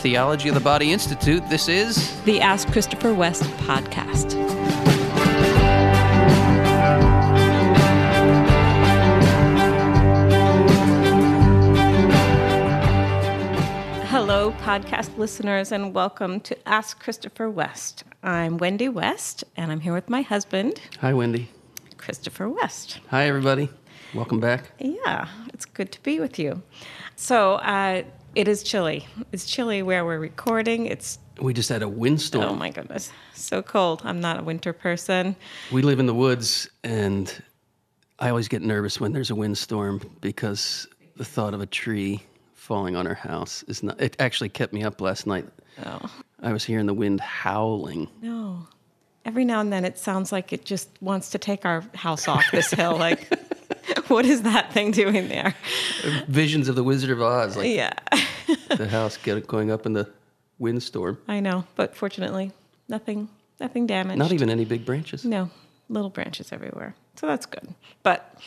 Theology 0.00 0.48
of 0.48 0.54
the 0.54 0.60
Body 0.60 0.92
Institute. 0.92 1.46
This 1.50 1.68
is 1.68 2.18
the 2.22 2.40
Ask 2.40 2.68
Christopher 2.72 3.12
West 3.12 3.42
podcast. 3.66 4.36
Hello, 14.08 14.52
podcast 14.62 15.16
listeners, 15.18 15.70
and 15.72 15.92
welcome 15.94 16.40
to 16.40 16.56
Ask 16.68 16.98
Christopher 17.00 17.50
West. 17.50 18.04
I'm 18.22 18.56
Wendy 18.56 18.88
West, 18.88 19.44
and 19.56 19.70
I'm 19.70 19.80
here 19.80 19.92
with 19.92 20.08
my 20.08 20.22
husband, 20.22 20.80
Hi, 21.00 21.12
Wendy. 21.12 21.50
Christopher 21.98 22.48
West. 22.48 23.00
Hi, 23.10 23.26
everybody. 23.26 23.68
Welcome 24.14 24.40
back. 24.40 24.70
Yeah, 24.78 25.28
it's 25.52 25.66
good 25.66 25.92
to 25.92 26.02
be 26.02 26.18
with 26.20 26.38
you. 26.38 26.62
So, 27.16 27.54
uh, 27.56 28.02
it 28.34 28.48
is 28.48 28.62
chilly. 28.62 29.06
It's 29.32 29.44
chilly 29.44 29.82
where 29.82 30.04
we're 30.04 30.18
recording. 30.18 30.86
It's 30.86 31.18
We 31.40 31.52
just 31.52 31.68
had 31.68 31.82
a 31.82 31.88
windstorm. 31.88 32.44
oh 32.44 32.54
my 32.54 32.70
goodness, 32.70 33.10
so 33.34 33.62
cold. 33.62 34.02
I'm 34.04 34.20
not 34.20 34.40
a 34.40 34.42
winter 34.42 34.72
person. 34.72 35.36
We 35.72 35.82
live 35.82 35.98
in 35.98 36.06
the 36.06 36.14
woods, 36.14 36.68
and 36.84 37.32
I 38.18 38.28
always 38.30 38.48
get 38.48 38.62
nervous 38.62 39.00
when 39.00 39.12
there's 39.12 39.30
a 39.30 39.34
windstorm 39.34 40.00
because 40.20 40.86
the 41.16 41.24
thought 41.24 41.54
of 41.54 41.60
a 41.60 41.66
tree 41.66 42.22
falling 42.54 42.96
on 42.96 43.06
our 43.06 43.14
house 43.14 43.62
is 43.64 43.82
not. 43.82 44.00
It 44.00 44.16
actually 44.18 44.48
kept 44.50 44.72
me 44.72 44.84
up 44.84 45.00
last 45.00 45.26
night. 45.26 45.46
Oh 45.84 46.10
I 46.42 46.52
was 46.52 46.64
hearing 46.64 46.86
the 46.86 46.94
wind 46.94 47.20
howling. 47.20 48.08
no. 48.22 48.66
Every 49.26 49.44
now 49.44 49.60
and 49.60 49.70
then, 49.70 49.84
it 49.84 49.98
sounds 49.98 50.32
like 50.32 50.50
it 50.50 50.64
just 50.64 50.88
wants 51.02 51.28
to 51.30 51.38
take 51.38 51.66
our 51.66 51.84
house 51.94 52.26
off 52.26 52.42
this 52.52 52.70
hill. 52.70 52.96
Like, 52.96 53.28
what 54.08 54.24
is 54.24 54.42
that 54.42 54.72
thing 54.72 54.92
doing 54.92 55.28
there? 55.28 55.54
Visions 56.26 56.68
of 56.68 56.74
the 56.74 56.82
Wizard 56.82 57.10
of 57.10 57.20
Oz, 57.20 57.54
like 57.54 57.68
Yeah, 57.68 57.92
the 58.76 58.88
house 58.88 59.16
get, 59.16 59.46
going 59.46 59.70
up 59.70 59.86
in 59.86 59.92
the 59.92 60.10
windstorm. 60.58 61.18
I 61.28 61.40
know, 61.40 61.64
but 61.76 61.96
fortunately, 61.96 62.52
nothing, 62.88 63.28
nothing 63.58 63.86
damaged. 63.86 64.18
Not 64.18 64.32
even 64.32 64.50
any 64.50 64.64
big 64.64 64.84
branches. 64.84 65.24
No, 65.24 65.50
little 65.88 66.10
branches 66.10 66.52
everywhere. 66.52 66.94
So 67.16 67.26
that's 67.26 67.46
good. 67.46 67.74
But 68.02 68.38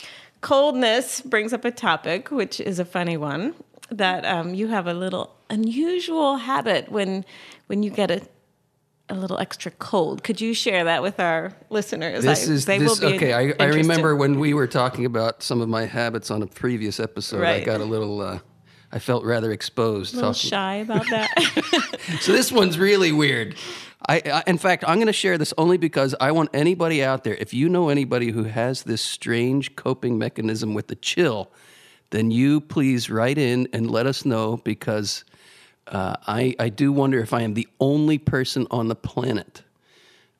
coldness 0.42 1.22
brings 1.22 1.54
up 1.54 1.66
a 1.66 1.72
topic, 1.72 2.32
which 2.32 2.60
is 2.60 2.80
a 2.80 2.86
funny 2.86 3.18
one, 3.18 3.56
that 3.90 4.26
um, 4.26 4.54
you 4.54 4.68
have 4.68 4.88
a 4.88 4.94
little 4.94 5.36
unusual 5.50 6.38
habit 6.38 6.92
when 6.92 7.26
when 7.68 7.84
you 7.84 7.90
get 7.90 8.10
a 8.10 8.22
a 9.10 9.16
little 9.16 9.38
extra 9.38 9.72
cold. 9.72 10.24
Could 10.24 10.40
you 10.40 10.54
share 10.54 10.86
that 10.86 11.02
with 11.02 11.20
our 11.20 11.54
listeners? 11.70 12.24
This 12.24 12.48
I- 12.48 12.52
is 12.52 12.66
they 12.66 12.78
this, 12.80 13.00
will 13.00 13.10
be 13.10 13.16
okay. 13.16 13.34
I, 13.34 13.54
I 13.60 13.68
remember 13.68 14.16
when 14.16 14.40
we 14.40 14.54
were 14.54 14.68
talking 14.68 15.06
about 15.06 15.44
some 15.44 15.62
of 15.62 15.70
my 15.70 15.86
habits 15.86 16.32
on 16.32 16.42
a 16.42 16.48
previous 16.48 17.00
episode. 17.00 17.44
I 17.44 17.64
got 17.64 17.82
a 17.82 17.86
little. 17.86 18.22
Uh, 18.22 18.40
I 18.94 19.00
felt 19.00 19.26
rather 19.26 19.52
exposed. 19.52 20.14
a 20.14 20.18
little 20.18 20.34
talking- 20.34 20.50
shy 20.50 20.76
about 20.76 21.10
that. 21.10 21.30
So 22.22 22.32
this 22.32 22.52
one's 22.52 22.78
really 22.78 23.12
weird. 23.12 23.56
I, 24.08 24.22
I 24.26 24.44
in 24.46 24.58
fact, 24.58 24.84
I'm 24.88 24.98
going 24.98 25.08
to 25.08 25.14
share 25.14 25.38
this 25.38 25.54
only 25.58 25.78
because 25.78 26.14
I 26.20 26.32
want 26.32 26.50
anybody 26.54 27.04
out 27.04 27.24
there. 27.24 27.34
If 27.36 27.54
you 27.54 27.70
know 27.70 27.90
anybody 27.90 28.30
who 28.32 28.44
has 28.44 28.84
this 28.84 29.02
strange 29.02 29.76
coping 29.76 30.18
mechanism 30.18 30.74
with 30.74 30.88
the 30.88 30.96
chill, 30.96 31.50
then 32.12 32.30
you 32.30 32.62
please 32.62 33.10
write 33.10 33.38
in 33.38 33.68
and 33.74 33.90
let 33.90 34.06
us 34.06 34.26
know 34.26 34.58
because 34.58 35.24
uh, 35.88 36.16
I 36.28 36.56
I 36.60 36.70
do 36.70 36.92
wonder 36.92 37.20
if 37.20 37.34
I 37.34 37.42
am 37.42 37.54
the 37.56 37.68
only 37.80 38.18
person 38.18 38.68
on 38.70 38.90
the 38.90 38.96
planet 38.96 39.64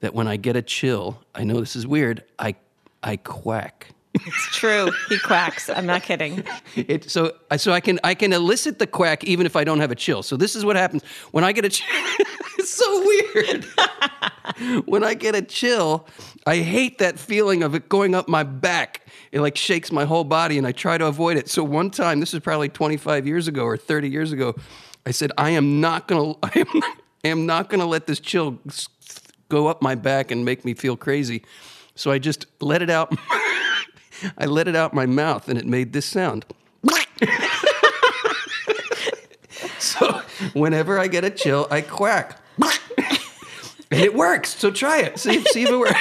that 0.02 0.14
when 0.14 0.28
I 0.28 0.36
get 0.38 0.56
a 0.56 0.62
chill, 0.62 1.22
I 1.34 1.44
know 1.44 1.60
this 1.60 1.76
is 1.76 1.88
weird. 1.88 2.24
I 2.38 2.56
I 3.02 3.16
quack. 3.16 3.93
It's 4.14 4.56
true. 4.56 4.92
He 5.10 5.18
quacks. 5.20 5.70
I'm 5.70 5.86
not 5.86 6.04
kidding. 6.04 6.44
It, 6.76 7.10
so 7.10 7.36
uh, 7.50 7.58
so 7.58 7.72
I 7.72 7.80
can 7.80 8.00
I 8.04 8.14
can 8.14 8.34
elicit 8.34 8.80
the 8.80 8.88
quack 8.88 9.24
even 9.24 9.46
if 9.46 9.56
I 9.56 9.64
don't 9.64 9.80
have 9.80 9.92
a 9.92 9.96
chill. 9.96 10.24
So 10.24 10.38
this 10.38 10.56
is 10.56 10.64
what 10.64 10.76
happens 10.76 11.04
when 11.32 11.44
I 11.44 11.52
get 11.52 11.66
a 11.66 11.70
chill. 11.70 11.88
it's 12.60 12.70
so 12.70 13.06
weird. 13.06 13.66
when 14.86 15.04
I 15.04 15.14
get 15.14 15.36
a 15.36 15.42
chill, 15.42 16.08
I 16.46 16.58
hate 16.58 17.00
that 17.00 17.18
feeling 17.18 17.64
of 17.64 17.76
it 17.76 17.90
going 17.90 18.14
up 18.16 18.28
my 18.28 18.44
back. 18.44 19.02
It 19.32 19.42
like 19.42 19.58
shakes 19.58 19.92
my 19.92 20.06
whole 20.06 20.24
body, 20.24 20.58
and 20.58 20.68
I 20.68 20.72
try 20.72 20.98
to 20.98 21.08
avoid 21.08 21.38
it. 21.38 21.50
So 21.50 21.64
one 21.64 21.90
time, 21.90 22.20
this 22.20 22.34
is 22.34 22.40
probably 22.40 22.70
25 22.70 23.26
years 23.26 23.48
ago 23.48 23.64
or 23.64 23.78
30 23.78 24.10
years 24.10 24.32
ago, 24.32 24.56
I 25.06 25.12
said 25.12 25.32
I 25.38 25.52
am 25.52 25.82
not 25.82 26.08
gonna 26.08 26.36
I 26.44 26.52
am, 26.60 26.68
I 27.24 27.28
am 27.28 27.46
not 27.46 27.70
gonna 27.70 27.88
let 27.88 28.08
this 28.08 28.20
chill 28.20 28.60
go 29.50 29.68
up 29.68 29.82
my 29.82 29.96
back 29.96 30.32
and 30.32 30.46
make 30.46 30.66
me 30.66 30.74
feel 30.74 30.96
crazy. 30.96 31.44
So 31.96 32.12
I 32.12 32.20
just 32.20 32.46
let 32.60 32.82
it 32.82 32.90
out. 32.90 33.16
I 34.38 34.46
let 34.46 34.68
it 34.68 34.76
out 34.76 34.94
my 34.94 35.06
mouth, 35.06 35.48
and 35.50 35.58
it 35.60 35.66
made 35.66 35.94
this 35.94 36.06
sound. 36.06 36.46
so 39.80 40.22
whenever 40.54 41.00
I 41.00 41.08
get 41.08 41.24
a 41.24 41.30
chill, 41.30 41.68
I 41.72 41.82
quack. 41.82 42.40
and 43.92 44.02
it 44.02 44.14
works. 44.16 44.56
So 44.58 44.72
try 44.72 45.00
it. 45.02 45.20
See, 45.20 45.36
if- 45.36 45.48
see 45.48 45.64
if 45.64 45.70
it 45.70 45.78
works. 45.80 46.00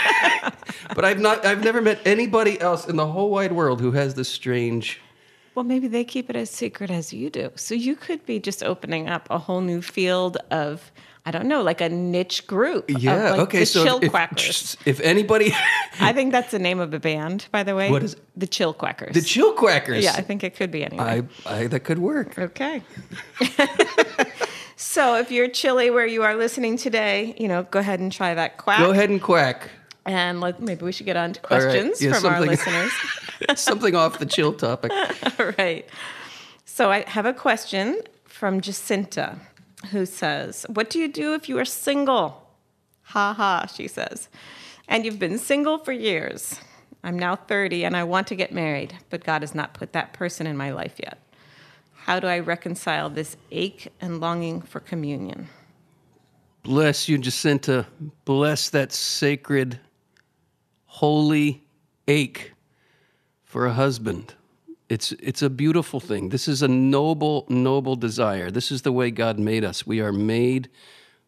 but 0.94 1.04
I've 1.04 1.20
not 1.20 1.44
I've 1.44 1.62
never 1.64 1.80
met 1.80 2.00
anybody 2.04 2.60
else 2.60 2.86
in 2.86 2.96
the 2.96 3.06
whole 3.06 3.30
wide 3.30 3.52
world 3.52 3.80
who 3.80 3.92
has 3.92 4.14
this 4.14 4.28
strange 4.28 5.00
Well, 5.54 5.64
maybe 5.64 5.88
they 5.88 6.04
keep 6.04 6.30
it 6.30 6.36
as 6.36 6.50
secret 6.50 6.90
as 6.90 7.12
you 7.12 7.30
do. 7.30 7.50
So 7.56 7.74
you 7.74 7.94
could 7.96 8.24
be 8.26 8.38
just 8.40 8.62
opening 8.62 9.08
up 9.08 9.26
a 9.30 9.38
whole 9.38 9.60
new 9.60 9.82
field 9.82 10.38
of, 10.50 10.90
I 11.24 11.30
don't 11.30 11.46
know, 11.46 11.62
like 11.62 11.80
a 11.80 11.88
niche 11.88 12.46
group. 12.48 12.86
Yeah, 12.90 13.30
like 13.30 13.40
okay, 13.40 13.58
The 13.60 13.66
so 13.66 13.84
Chill 13.84 13.98
if, 14.02 14.10
Quackers. 14.10 14.76
if 14.84 14.98
anybody 15.00 15.52
I 16.00 16.12
think 16.12 16.32
that's 16.32 16.50
the 16.50 16.58
name 16.58 16.80
of 16.80 16.92
a 16.94 16.98
band, 16.98 17.46
by 17.52 17.62
the 17.62 17.76
way. 17.76 17.90
What 17.90 18.02
is? 18.02 18.16
The 18.36 18.46
Chill 18.48 18.74
Quackers. 18.74 19.12
the 19.14 19.20
chill 19.22 19.52
quackers. 19.52 20.02
yeah, 20.02 20.14
I 20.16 20.22
think 20.22 20.42
it 20.42 20.56
could 20.56 20.70
be 20.72 20.84
anyway. 20.84 21.22
I, 21.46 21.54
I 21.60 21.66
that 21.68 21.80
could 21.84 21.98
work. 22.00 22.36
Okay. 22.38 22.82
so 24.76 25.16
if 25.16 25.30
you're 25.30 25.48
chilly 25.48 25.90
where 25.90 26.06
you 26.06 26.22
are 26.22 26.34
listening 26.34 26.76
today, 26.76 27.34
you 27.38 27.46
know, 27.48 27.62
go 27.64 27.78
ahead 27.78 28.00
and 28.00 28.10
try 28.10 28.34
that 28.34 28.58
quack. 28.58 28.80
Go 28.80 28.90
ahead 28.90 29.10
and 29.10 29.22
quack. 29.22 29.68
And 30.04 30.40
let, 30.40 30.60
maybe 30.60 30.84
we 30.84 30.90
should 30.90 31.06
get 31.06 31.16
on 31.16 31.34
to 31.34 31.40
All 31.52 31.58
right. 31.58 31.64
questions 31.70 32.02
Yeah, 32.02 32.14
from 32.14 32.32
our 32.32 32.40
listeners. 32.40 32.92
Something 33.54 33.94
off 33.94 34.18
the 34.18 34.26
chill 34.26 34.52
topic. 34.52 34.90
All 35.38 35.52
right. 35.58 35.88
So 36.64 36.90
I 36.90 37.08
have 37.08 37.26
a 37.26 37.32
question 37.32 38.00
from 38.24 38.60
Jacinta 38.60 39.38
who 39.90 40.06
says, 40.06 40.66
What 40.68 40.90
do 40.90 40.98
you 40.98 41.08
do 41.08 41.34
if 41.34 41.48
you 41.48 41.58
are 41.58 41.64
single? 41.64 42.48
Ha 43.02 43.34
ha, 43.34 43.66
she 43.66 43.88
says. 43.88 44.28
And 44.88 45.04
you've 45.04 45.18
been 45.18 45.38
single 45.38 45.78
for 45.78 45.92
years. 45.92 46.60
I'm 47.04 47.18
now 47.18 47.36
30 47.36 47.84
and 47.84 47.96
I 47.96 48.04
want 48.04 48.26
to 48.28 48.36
get 48.36 48.52
married, 48.52 48.94
but 49.10 49.24
God 49.24 49.42
has 49.42 49.54
not 49.54 49.74
put 49.74 49.92
that 49.92 50.12
person 50.12 50.46
in 50.46 50.56
my 50.56 50.70
life 50.70 50.94
yet. 50.98 51.18
How 51.94 52.20
do 52.20 52.26
I 52.26 52.38
reconcile 52.38 53.10
this 53.10 53.36
ache 53.50 53.88
and 54.00 54.20
longing 54.20 54.60
for 54.60 54.80
communion? 54.80 55.48
Bless 56.62 57.08
you, 57.08 57.18
Jacinta. 57.18 57.86
Bless 58.24 58.70
that 58.70 58.92
sacred, 58.92 59.80
holy 60.86 61.62
ache 62.06 62.52
for 63.44 63.66
a 63.66 63.72
husband. 63.72 64.34
It's, 64.92 65.12
it's 65.12 65.40
a 65.40 65.48
beautiful 65.48 66.00
thing. 66.00 66.28
This 66.28 66.46
is 66.46 66.60
a 66.60 66.68
noble, 66.68 67.46
noble 67.48 67.96
desire. 67.96 68.50
This 68.50 68.70
is 68.70 68.82
the 68.82 68.92
way 68.92 69.10
God 69.10 69.38
made 69.38 69.64
us. 69.64 69.86
We 69.86 70.02
are 70.02 70.12
made 70.12 70.68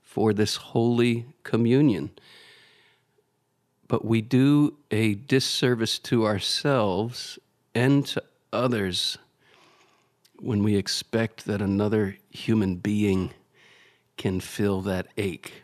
for 0.02 0.34
this 0.34 0.56
holy 0.56 1.24
communion. 1.44 2.10
But 3.88 4.04
we 4.04 4.20
do 4.20 4.76
a 4.90 5.14
disservice 5.14 5.98
to 6.00 6.26
ourselves 6.26 7.38
and 7.74 8.04
to 8.08 8.22
others 8.52 9.16
when 10.38 10.62
we 10.62 10.76
expect 10.76 11.46
that 11.46 11.62
another 11.62 12.18
human 12.28 12.76
being 12.76 13.32
can 14.18 14.40
fill 14.40 14.82
that 14.82 15.06
ache. 15.16 15.63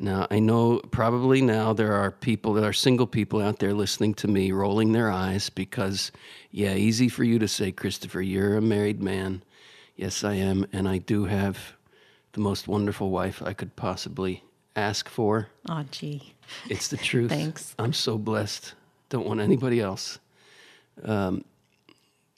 Now, 0.00 0.28
I 0.30 0.38
know 0.38 0.78
probably 0.92 1.42
now 1.42 1.72
there 1.72 1.92
are 1.92 2.12
people 2.12 2.52
that 2.54 2.62
are 2.62 2.72
single 2.72 3.06
people 3.08 3.42
out 3.42 3.58
there 3.58 3.74
listening 3.74 4.14
to 4.14 4.28
me 4.28 4.52
rolling 4.52 4.92
their 4.92 5.10
eyes 5.10 5.50
because, 5.50 6.12
yeah, 6.52 6.74
easy 6.74 7.08
for 7.08 7.24
you 7.24 7.40
to 7.40 7.48
say, 7.48 7.72
Christopher, 7.72 8.22
you're 8.22 8.56
a 8.56 8.62
married 8.62 9.02
man. 9.02 9.42
Yes, 9.96 10.22
I 10.22 10.34
am. 10.34 10.66
And 10.72 10.88
I 10.88 10.98
do 10.98 11.24
have 11.24 11.58
the 12.32 12.40
most 12.40 12.68
wonderful 12.68 13.10
wife 13.10 13.42
I 13.42 13.52
could 13.52 13.74
possibly 13.74 14.44
ask 14.76 15.08
for. 15.08 15.48
Oh, 15.68 15.84
gee. 15.90 16.32
It's 16.70 16.86
the 16.86 16.96
truth. 16.96 17.30
Thanks. 17.30 17.74
I'm 17.76 17.92
so 17.92 18.16
blessed. 18.18 18.74
Don't 19.08 19.26
want 19.26 19.40
anybody 19.40 19.80
else. 19.80 20.20
Um, 21.02 21.44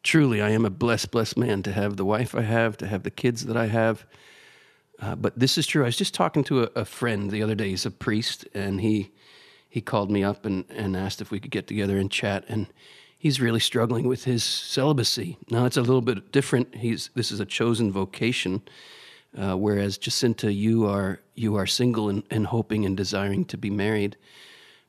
truly, 0.03 0.41
I 0.41 0.49
am 0.51 0.65
a 0.65 0.71
blessed, 0.71 1.11
blessed 1.11 1.37
man 1.37 1.63
to 1.65 1.73
have 1.73 1.99
the 1.99 2.07
wife 2.07 2.35
I 2.35 2.43
have, 2.43 2.79
to 2.79 2.87
have 2.87 3.03
the 3.03 3.11
kids 3.11 3.45
that 3.45 3.57
I 3.59 3.67
have. 3.67 4.07
Uh, 5.01 5.17
but 5.17 5.39
this 5.39 5.57
is 5.57 5.67
true. 5.67 5.83
I 5.83 5.87
was 5.87 5.97
just 5.97 6.15
talking 6.15 6.45
to 6.45 6.65
a, 6.65 6.69
a 6.77 6.85
friend 6.85 7.31
the 7.31 7.43
other 7.43 7.55
day. 7.55 7.71
He's 7.71 7.87
a 7.87 7.91
priest, 7.91 8.47
and 8.55 8.81
he 8.81 9.11
he 9.69 9.81
called 9.81 10.11
me 10.11 10.25
up 10.25 10.45
and, 10.45 10.65
and 10.69 10.97
asked 10.97 11.21
if 11.21 11.31
we 11.31 11.39
could 11.39 11.53
get 11.53 11.69
together 11.69 11.97
and 11.97 12.11
chat. 12.11 12.45
And 12.49 12.67
he's 13.17 13.41
really 13.41 13.61
struggling 13.61 14.09
with 14.09 14.25
his 14.25 14.43
celibacy. 14.43 15.39
Now 15.49 15.65
it's 15.65 15.77
a 15.77 15.83
little 15.83 16.03
bit 16.03 16.33
different. 16.33 16.75
He's 16.75 17.11
this 17.15 17.31
is 17.31 17.41
a 17.41 17.47
chosen 17.47 17.93
vocation, 17.93 18.63
uh, 19.39 19.57
whereas 19.57 19.97
Jacinta, 19.97 20.53
you 20.53 20.87
are 20.87 21.21
you 21.35 21.57
are 21.57 21.67
single 21.67 22.09
and, 22.09 22.25
and 22.31 22.47
hoping 22.47 22.85
and 22.85 22.97
desiring 22.97 23.45
to 23.47 23.57
be 23.57 23.71
married. 23.71 24.17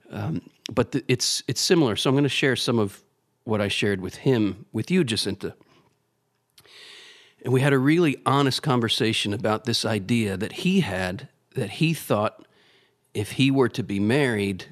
Um, 0.10 0.42
but 0.74 0.92
the, 0.92 1.04
it's 1.08 1.44
it's 1.48 1.62
similar. 1.62 1.96
So 1.96 2.10
I'm 2.10 2.16
going 2.16 2.24
to 2.24 2.30
share 2.30 2.56
some 2.56 2.80
of 2.80 3.02
what 3.44 3.62
I 3.62 3.70
shared 3.70 4.02
with 4.02 4.16
him 4.16 4.66
with 4.74 4.92
you, 4.92 5.04
Jacinta. 5.04 5.56
And 7.44 7.54
we 7.54 7.62
had 7.62 7.74
a 7.74 7.80
really 7.80 8.18
honest 8.26 8.62
conversation 8.62 9.34
about 9.34 9.66
this 9.66 9.86
idea 9.86 10.38
that 10.38 10.52
he 10.52 10.82
had 10.82 11.28
that 11.56 11.70
he 11.72 11.94
thought 11.94 12.46
if 13.14 13.34
he 13.34 13.52
were 13.52 13.70
to 13.70 13.84
be 13.84 14.00
married, 14.00 14.66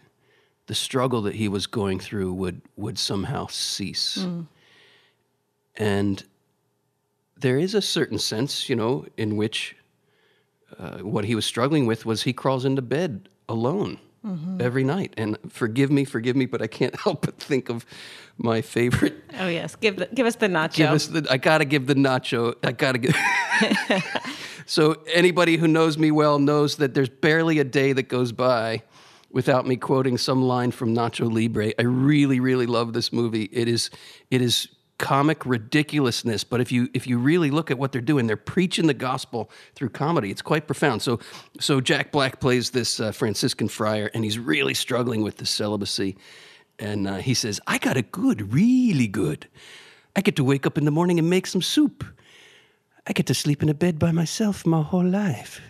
the 0.68 0.76
struggle 0.76 1.22
that 1.24 1.36
he 1.36 1.48
was 1.48 1.68
going 1.68 2.00
through 2.00 2.34
would 2.34 2.62
would 2.76 2.98
somehow 2.98 3.48
cease. 3.48 4.18
And 5.76 6.24
there 7.38 7.58
is 7.58 7.74
a 7.74 7.82
certain 7.82 8.20
sense, 8.20 8.70
you 8.70 8.76
know, 8.76 9.06
in 9.18 9.38
which 9.38 9.76
uh, 10.78 11.00
what 11.00 11.26
he 11.26 11.36
was 11.36 11.46
struggling 11.46 11.86
with 11.86 12.06
was 12.06 12.24
he 12.24 12.34
crawls 12.34 12.66
into 12.66 12.82
bed 12.82 13.30
alone 13.48 14.00
Mm-hmm. 14.26 14.60
every 14.60 14.84
night. 14.84 15.14
And 15.16 15.38
forgive 15.48 15.90
me, 15.90 16.04
forgive 16.04 16.36
me, 16.36 16.46
but 16.46 16.62
I 16.62 16.68
can't 16.68 16.94
help 17.04 17.26
but 17.26 17.40
think 17.40 17.70
of 17.70 17.86
my 18.38 18.62
favorite. 18.62 19.16
Oh 19.40 19.48
yes, 19.48 19.76
give 19.78 19.96
the, 19.96 20.08
give 20.14 20.28
us 20.28 20.36
the 20.36 20.48
nacho. 20.48 20.76
Give 20.76 20.90
us 20.90 21.08
the. 21.08 21.26
I 21.30 21.38
gotta 21.38 21.64
give 21.64 21.88
the 21.88 21.96
nacho. 21.96 22.56
I 22.62 22.74
gotta 22.74 22.98
give. 22.98 23.16
so 24.66 24.98
anybody 25.14 25.56
who 25.56 25.68
knows 25.68 25.98
me 25.98 26.12
well 26.12 26.38
knows 26.38 26.76
that 26.78 26.94
there's 26.94 27.10
barely 27.10 27.60
a 27.60 27.64
day 27.64 27.94
that 27.94 28.10
goes 28.10 28.34
by 28.34 28.84
without 29.32 29.66
me 29.68 29.76
quoting 29.76 30.18
some 30.18 30.42
line 30.42 30.72
from 30.72 30.96
Nacho 30.96 31.32
Libre. 31.32 31.72
I 31.78 31.84
really, 31.84 32.40
really 32.40 32.66
love 32.66 32.94
this 32.94 33.14
movie. 33.14 33.50
It 33.52 33.68
is, 33.68 33.90
it 34.32 34.42
is 34.42 34.68
comic 35.00 35.46
ridiculousness, 35.46 36.44
but 36.44 36.62
if 36.62 36.72
you 36.72 36.90
if 36.94 37.08
you 37.08 37.18
really 37.18 37.50
look 37.50 37.72
at 37.72 37.80
what 37.80 37.92
they're 37.92 38.02
doing, 38.02 38.28
they're 38.28 38.38
preaching 38.38 38.86
the 38.86 38.94
gospel 38.94 39.50
through 39.74 39.90
comedy. 39.90 40.30
It's 40.30 40.44
quite 40.44 40.68
profound. 40.68 41.02
So, 41.02 41.20
so 41.60 41.82
Jack 41.82 42.12
Black 42.12 42.40
plays 42.40 42.70
this 42.70 43.00
uh, 43.00 43.12
Franciscan 43.12 43.68
friar, 43.70 44.12
and 44.14 44.24
he's 44.24 44.38
really 44.38 44.76
struggling 44.76 45.24
with 45.24 45.38
the 45.38 45.46
celibacy. 45.46 46.18
And 46.78 47.08
uh, 47.08 47.16
he 47.16 47.34
says, 47.34 47.60
"I 47.66 47.80
got 47.80 47.98
it 47.98 48.12
good, 48.12 48.54
really 48.54 49.08
good. 49.08 49.48
I 50.16 50.22
get 50.22 50.36
to 50.36 50.44
wake 50.44 50.68
up 50.68 50.78
in 50.78 50.86
the 50.86 50.92
morning 50.92 51.18
and 51.18 51.30
make 51.30 51.48
some 51.48 51.62
soup. 51.62 52.04
I 53.08 53.14
get 53.14 53.26
to 53.28 53.34
sleep 53.34 53.64
in 53.64 53.70
a 53.70 53.74
bed 53.74 53.98
by 53.98 54.12
myself 54.12 54.66
my 54.66 54.84
whole 54.84 55.08
life." 55.08 55.62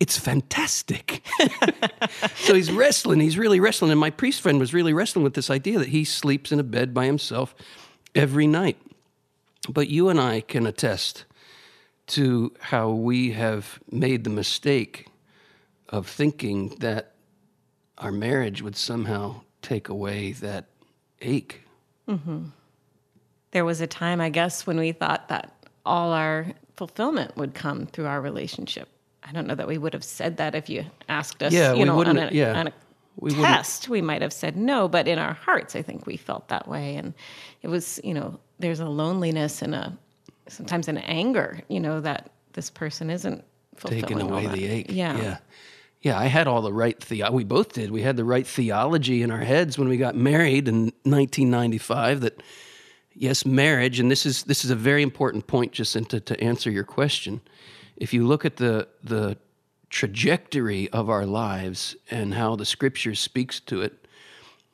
It's 0.00 0.18
fantastic. 0.18 1.22
so 2.34 2.54
he's 2.54 2.72
wrestling. 2.72 3.20
He's 3.20 3.38
really 3.38 3.60
wrestling. 3.60 3.92
And 3.92 4.00
my 4.00 4.10
priest 4.10 4.40
friend 4.40 4.58
was 4.58 4.74
really 4.74 4.92
wrestling 4.92 5.22
with 5.22 5.34
this 5.34 5.48
idea 5.48 5.78
that 5.78 5.90
he 5.90 6.04
sleeps 6.04 6.50
in 6.50 6.58
a 6.58 6.64
bed 6.64 6.92
by 6.92 7.06
himself 7.06 7.54
every 8.14 8.46
night. 8.46 8.76
But 9.68 9.88
you 9.88 10.08
and 10.08 10.20
I 10.20 10.40
can 10.40 10.66
attest 10.66 11.24
to 12.08 12.52
how 12.60 12.90
we 12.90 13.32
have 13.32 13.78
made 13.90 14.24
the 14.24 14.30
mistake 14.30 15.06
of 15.88 16.06
thinking 16.08 16.70
that 16.80 17.12
our 17.98 18.10
marriage 18.12 18.62
would 18.62 18.76
somehow 18.76 19.42
take 19.60 19.88
away 19.88 20.32
that 20.32 20.66
ache. 21.20 21.60
Mm-hmm. 22.08 22.46
there 23.52 23.64
was 23.64 23.80
a 23.80 23.86
time, 23.86 24.20
I 24.20 24.28
guess, 24.28 24.66
when 24.66 24.76
we 24.78 24.90
thought 24.90 25.28
that 25.28 25.52
all 25.86 26.12
our 26.12 26.46
fulfillment 26.76 27.36
would 27.36 27.54
come 27.54 27.86
through 27.86 28.06
our 28.06 28.20
relationship. 28.20 28.88
I 29.22 29.30
don't 29.30 29.46
know 29.46 29.54
that 29.54 29.68
we 29.68 29.78
would 29.78 29.92
have 29.92 30.02
said 30.02 30.36
that 30.38 30.56
if 30.56 30.68
you 30.68 30.84
asked 31.08 31.42
us, 31.44 31.52
Yeah, 31.52 31.72
you 31.74 31.78
we 31.80 31.84
know, 31.84 31.92
on 31.92 31.98
wouldn't- 31.98 32.32
a, 32.32 32.34
yeah. 32.34 32.58
on 32.58 32.66
a 32.66 32.72
We 33.16 33.30
test. 33.30 33.88
We 33.88 34.00
might 34.00 34.22
have 34.22 34.32
said 34.32 34.56
no, 34.56 34.88
but 34.88 35.06
in 35.06 35.18
our 35.18 35.34
hearts, 35.34 35.76
I 35.76 35.82
think 35.82 36.06
we 36.06 36.16
felt 36.16 36.48
that 36.48 36.66
way. 36.66 36.96
And 36.96 37.14
it 37.62 37.68
was, 37.68 38.00
you 38.02 38.14
know, 38.14 38.38
there's 38.58 38.80
a 38.80 38.88
loneliness 38.88 39.62
and 39.62 39.74
a 39.74 39.96
sometimes 40.48 40.88
an 40.88 40.98
anger, 40.98 41.60
you 41.68 41.80
know, 41.80 42.00
that 42.00 42.30
this 42.52 42.70
person 42.70 43.10
isn't 43.10 43.44
fulfilling 43.76 44.02
taking 44.02 44.20
away 44.20 44.46
the 44.46 44.66
ache. 44.66 44.86
Yeah. 44.88 45.20
yeah, 45.20 45.38
yeah. 46.00 46.18
I 46.18 46.26
had 46.26 46.46
all 46.46 46.62
the 46.62 46.72
right 46.72 46.98
the 47.00 47.24
we 47.30 47.44
both 47.44 47.72
did. 47.72 47.90
We 47.90 48.02
had 48.02 48.16
the 48.16 48.24
right 48.24 48.46
theology 48.46 49.22
in 49.22 49.30
our 49.30 49.40
heads 49.40 49.78
when 49.78 49.88
we 49.88 49.96
got 49.96 50.14
married 50.14 50.68
in 50.68 50.84
1995. 51.04 52.22
That 52.22 52.42
yes, 53.14 53.44
marriage, 53.44 54.00
and 54.00 54.10
this 54.10 54.26
is 54.26 54.44
this 54.44 54.64
is 54.64 54.70
a 54.70 54.76
very 54.76 55.02
important 55.02 55.46
point, 55.46 55.72
Jacinta, 55.72 56.20
to 56.20 56.40
answer 56.40 56.70
your 56.70 56.84
question. 56.84 57.40
If 57.96 58.12
you 58.12 58.26
look 58.26 58.44
at 58.44 58.56
the 58.56 58.88
the 59.02 59.36
trajectory 59.92 60.88
of 60.88 61.10
our 61.10 61.26
lives 61.26 61.94
and 62.10 62.34
how 62.34 62.56
the 62.56 62.64
Scripture 62.64 63.14
speaks 63.14 63.60
to 63.60 63.82
it, 63.82 64.06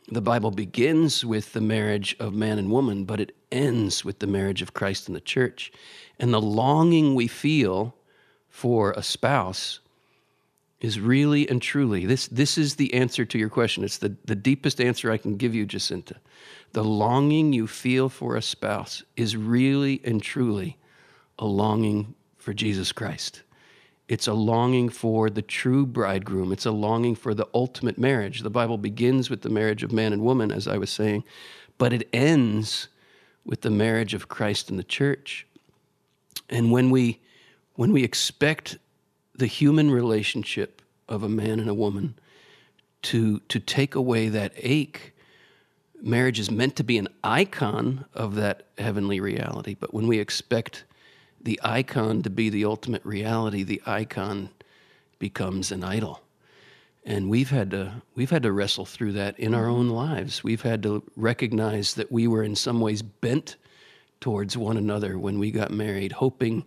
the 0.06 0.22
Bible 0.22 0.52
begins 0.52 1.24
with 1.24 1.52
the 1.52 1.60
marriage 1.60 2.16
of 2.20 2.32
man 2.32 2.58
and 2.58 2.70
woman, 2.70 3.04
but 3.04 3.20
it 3.20 3.34
ends 3.50 4.04
with 4.04 4.20
the 4.20 4.26
marriage 4.26 4.62
of 4.62 4.72
Christ 4.72 5.08
and 5.08 5.16
the 5.16 5.20
church. 5.20 5.72
And 6.18 6.32
the 6.32 6.40
longing 6.40 7.14
we 7.14 7.26
feel 7.26 7.94
for 8.48 8.92
a 8.92 9.02
spouse 9.02 9.80
is 10.80 11.00
really 11.00 11.48
and 11.50 11.60
truly 11.60 12.06
this 12.06 12.28
this 12.28 12.56
is 12.56 12.76
the 12.76 12.94
answer 12.94 13.24
to 13.24 13.36
your 13.36 13.48
question. 13.48 13.82
It's 13.82 13.98
the, 13.98 14.14
the 14.24 14.36
deepest 14.36 14.80
answer 14.80 15.10
I 15.10 15.18
can 15.18 15.36
give 15.36 15.52
you, 15.52 15.66
Jacinta. 15.66 16.16
The 16.72 16.84
longing 16.84 17.52
you 17.52 17.66
feel 17.66 18.08
for 18.08 18.36
a 18.36 18.42
spouse 18.42 19.02
is 19.16 19.36
really 19.36 20.00
and 20.04 20.22
truly 20.22 20.78
a 21.38 21.46
longing 21.46 22.14
for 22.36 22.54
Jesus 22.54 22.92
Christ. 22.92 23.42
It's 24.08 24.26
a 24.26 24.32
longing 24.32 24.88
for 24.88 25.28
the 25.28 25.42
true 25.42 25.84
bridegroom. 25.84 26.50
It's 26.50 26.64
a 26.64 26.70
longing 26.70 27.14
for 27.14 27.34
the 27.34 27.46
ultimate 27.52 27.98
marriage. 27.98 28.40
The 28.40 28.50
Bible 28.50 28.78
begins 28.78 29.28
with 29.28 29.42
the 29.42 29.50
marriage 29.50 29.82
of 29.82 29.92
man 29.92 30.14
and 30.14 30.22
woman, 30.22 30.50
as 30.50 30.66
I 30.66 30.78
was 30.78 30.88
saying, 30.88 31.24
but 31.76 31.92
it 31.92 32.08
ends 32.12 32.88
with 33.44 33.60
the 33.60 33.70
marriage 33.70 34.14
of 34.14 34.28
Christ 34.28 34.70
and 34.70 34.78
the 34.78 34.84
church. 34.84 35.46
And 36.48 36.72
when 36.72 36.90
we 36.90 37.20
when 37.74 37.92
we 37.92 38.02
expect 38.02 38.78
the 39.34 39.46
human 39.46 39.90
relationship 39.90 40.82
of 41.08 41.22
a 41.22 41.28
man 41.28 41.60
and 41.60 41.68
a 41.68 41.74
woman 41.74 42.14
to 43.02 43.40
to 43.40 43.60
take 43.60 43.94
away 43.94 44.30
that 44.30 44.52
ache, 44.56 45.14
marriage 46.02 46.40
is 46.40 46.50
meant 46.50 46.76
to 46.76 46.84
be 46.84 46.96
an 46.96 47.08
icon 47.22 48.06
of 48.14 48.36
that 48.36 48.64
heavenly 48.78 49.20
reality. 49.20 49.76
But 49.78 49.92
when 49.92 50.06
we 50.06 50.18
expect 50.18 50.84
the 51.42 51.60
icon 51.62 52.22
to 52.22 52.30
be 52.30 52.50
the 52.50 52.64
ultimate 52.64 53.04
reality, 53.04 53.62
the 53.62 53.82
icon 53.86 54.50
becomes 55.18 55.72
an 55.72 55.84
idol. 55.84 56.22
And 57.04 57.30
we've 57.30 57.50
had 57.50 57.70
to 57.70 58.02
we've 58.14 58.30
had 58.30 58.42
to 58.42 58.52
wrestle 58.52 58.84
through 58.84 59.12
that 59.12 59.38
in 59.38 59.54
our 59.54 59.66
own 59.66 59.88
lives. 59.88 60.44
We've 60.44 60.62
had 60.62 60.82
to 60.82 61.02
recognize 61.16 61.94
that 61.94 62.12
we 62.12 62.26
were 62.26 62.42
in 62.42 62.54
some 62.54 62.80
ways 62.80 63.02
bent 63.02 63.56
towards 64.20 64.56
one 64.56 64.76
another 64.76 65.18
when 65.18 65.38
we 65.38 65.50
got 65.50 65.70
married, 65.70 66.12
hoping 66.12 66.66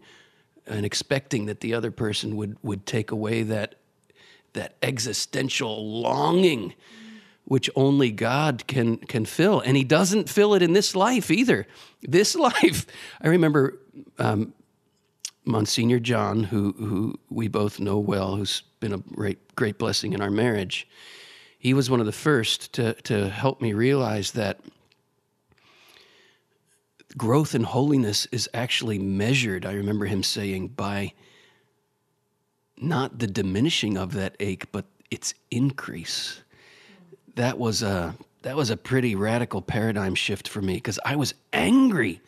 and 0.66 0.86
expecting 0.86 1.46
that 1.46 1.60
the 1.60 1.74
other 1.74 1.92
person 1.92 2.36
would 2.38 2.58
would 2.64 2.86
take 2.86 3.12
away 3.12 3.44
that 3.44 3.76
that 4.54 4.76
existential 4.82 6.02
longing 6.02 6.74
which 7.46 7.70
only 7.76 8.12
God 8.12 8.66
can 8.68 8.98
can 8.98 9.26
fill, 9.26 9.60
and 9.60 9.76
He 9.76 9.84
doesn't 9.84 10.30
fill 10.30 10.54
it 10.54 10.62
in 10.62 10.74
this 10.74 10.96
life 10.96 11.30
either. 11.30 11.68
This 12.02 12.36
life, 12.50 12.86
I 13.22 13.28
remember 13.28 13.78
um, 14.18 14.54
Monsignor 15.46 16.00
John, 16.00 16.44
who 16.44 16.74
who 16.74 17.20
we 17.30 17.48
both 17.48 17.80
know 17.80 17.98
well, 18.00 18.36
who's 18.36 18.62
been 18.80 18.94
a 18.94 18.98
great 18.98 19.56
great 19.56 19.78
blessing 19.78 20.14
in 20.14 20.22
our 20.22 20.32
marriage. 20.32 20.88
He 21.58 21.74
was 21.74 21.90
one 21.90 22.00
of 22.00 22.06
the 22.06 22.12
first 22.12 22.74
to 22.74 22.94
to 23.04 23.30
help 23.30 23.62
me 23.62 23.74
realize 23.74 24.32
that 24.32 24.60
growth 27.18 27.56
in 27.56 27.64
holiness 27.64 28.28
is 28.32 28.50
actually 28.54 29.00
measured. 29.00 29.66
I 29.66 29.74
remember 29.74 30.06
him 30.06 30.24
saying 30.24 30.70
by 30.70 31.14
not 32.78 33.20
the 33.20 33.28
diminishing 33.28 33.98
of 33.98 34.14
that 34.14 34.36
ache, 34.40 34.72
but 34.72 34.86
its 35.10 35.34
increase 35.52 36.42
that 37.36 37.58
was 37.58 37.82
a 37.84 38.16
that 38.42 38.56
was 38.56 38.70
a 38.70 38.78
pretty 38.78 39.16
radical 39.16 39.62
paradigm 39.62 40.16
shift 40.16 40.48
for 40.48 40.62
me 40.62 40.76
because 40.76 41.00
I 41.06 41.16
was 41.16 41.34
angry 41.54 42.22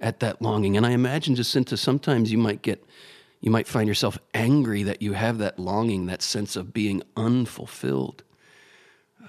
at 0.00 0.20
that 0.20 0.40
longing, 0.40 0.76
and 0.76 0.86
I 0.86 0.90
imagine 0.90 1.34
Jacinta, 1.34 1.76
sometimes 1.76 2.30
you 2.30 2.38
might 2.38 2.62
get 2.62 2.84
you 3.40 3.50
might 3.50 3.68
find 3.68 3.86
yourself 3.86 4.18
angry 4.34 4.82
that 4.82 5.00
you 5.00 5.12
have 5.12 5.38
that 5.38 5.60
longing, 5.60 6.06
that 6.06 6.22
sense 6.22 6.56
of 6.56 6.72
being 6.72 7.02
unfulfilled. 7.16 8.24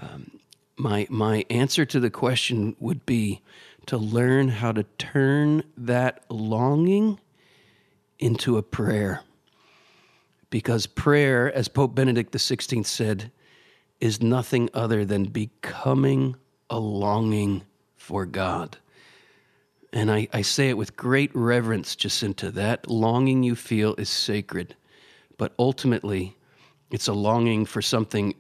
Um, 0.02 0.40
my 0.78 1.06
my 1.10 1.46
answer 1.50 1.86
to 1.86 2.00
the 2.00 2.10
question 2.10 2.76
would 2.80 3.06
be 3.06 3.42
to 3.86 3.98
learn 3.98 4.50
how 4.50 4.72
to 4.72 4.84
turn 4.98 5.64
that 5.78 6.24
longing 6.30 7.20
into 8.20 8.58
a 8.58 8.64
prayer. 8.64 9.22
Because 10.50 10.88
prayer, 10.88 11.54
as 11.54 11.68
Pope 11.68 11.94
Benedict 11.94 12.34
XVI 12.34 12.86
said, 12.86 13.32
is 14.00 14.22
nothing 14.22 14.70
other 14.74 15.06
than 15.06 15.26
becoming 15.26 16.36
a 16.70 16.80
longing 16.80 17.64
for 17.98 18.26
God. 18.26 18.78
And 19.92 20.12
I, 20.12 20.28
I 20.34 20.42
say 20.44 20.70
it 20.70 20.78
with 20.78 20.96
great 20.96 21.32
reverence, 21.34 21.96
Jacinta. 21.96 22.52
That 22.52 22.90
longing 22.90 23.44
you 23.44 23.56
feel 23.56 23.96
is 23.96 24.10
sacred, 24.10 24.76
but 25.38 25.54
ultimately, 25.58 26.38
it's 26.92 27.08
a 27.08 27.14
longing 27.14 27.66
for 27.66 27.82
something 27.82 28.36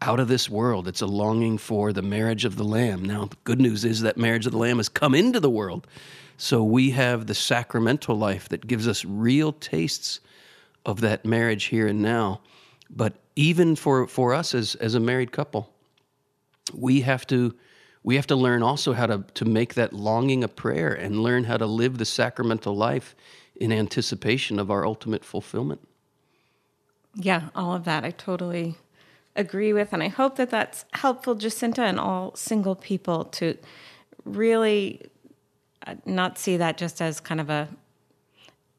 out 0.00 0.20
of 0.20 0.28
this 0.28 0.48
world. 0.48 0.88
It's 0.88 1.00
a 1.00 1.06
longing 1.06 1.58
for 1.58 1.92
the 1.92 2.02
marriage 2.02 2.44
of 2.44 2.56
the 2.56 2.64
Lamb. 2.64 3.04
Now, 3.04 3.26
the 3.26 3.36
good 3.44 3.60
news 3.60 3.84
is 3.84 4.02
that 4.02 4.16
marriage 4.16 4.46
of 4.46 4.52
the 4.52 4.58
Lamb 4.58 4.76
has 4.78 4.88
come 4.88 5.14
into 5.14 5.40
the 5.40 5.50
world. 5.50 5.86
So 6.36 6.62
we 6.62 6.90
have 6.90 7.26
the 7.26 7.34
sacramental 7.34 8.16
life 8.16 8.48
that 8.48 8.66
gives 8.66 8.88
us 8.88 9.04
real 9.04 9.52
tastes 9.52 10.20
of 10.84 11.00
that 11.00 11.24
marriage 11.24 11.64
here 11.64 11.86
and 11.86 12.02
now. 12.02 12.40
But 12.90 13.14
even 13.36 13.76
for, 13.76 14.06
for 14.06 14.34
us 14.34 14.54
as, 14.54 14.74
as 14.76 14.94
a 14.94 15.00
married 15.00 15.32
couple, 15.32 15.70
we 16.74 17.00
have 17.02 17.26
to 17.28 17.54
we 18.04 18.16
have 18.16 18.26
to 18.28 18.36
learn 18.36 18.62
also 18.62 18.92
how 18.92 19.06
to, 19.06 19.24
to 19.34 19.44
make 19.46 19.74
that 19.74 19.92
longing 19.92 20.44
a 20.44 20.48
prayer 20.48 20.92
and 20.92 21.22
learn 21.22 21.44
how 21.44 21.56
to 21.56 21.66
live 21.66 21.98
the 21.98 22.04
sacramental 22.04 22.76
life 22.76 23.16
in 23.56 23.72
anticipation 23.72 24.58
of 24.58 24.70
our 24.70 24.86
ultimate 24.86 25.24
fulfillment. 25.24 25.80
Yeah, 27.14 27.48
all 27.54 27.74
of 27.74 27.84
that 27.84 28.04
I 28.04 28.10
totally 28.10 28.76
agree 29.34 29.72
with. 29.72 29.92
And 29.92 30.02
I 30.02 30.08
hope 30.08 30.36
that 30.36 30.50
that's 30.50 30.84
helpful, 30.92 31.34
Jacinta, 31.34 31.82
and 31.82 31.98
all 31.98 32.36
single 32.36 32.74
people 32.74 33.24
to 33.24 33.56
really 34.24 35.00
uh, 35.86 35.94
not 36.04 36.38
see 36.38 36.58
that 36.58 36.76
just 36.76 37.00
as 37.00 37.20
kind 37.20 37.40
of 37.40 37.48
a 37.48 37.68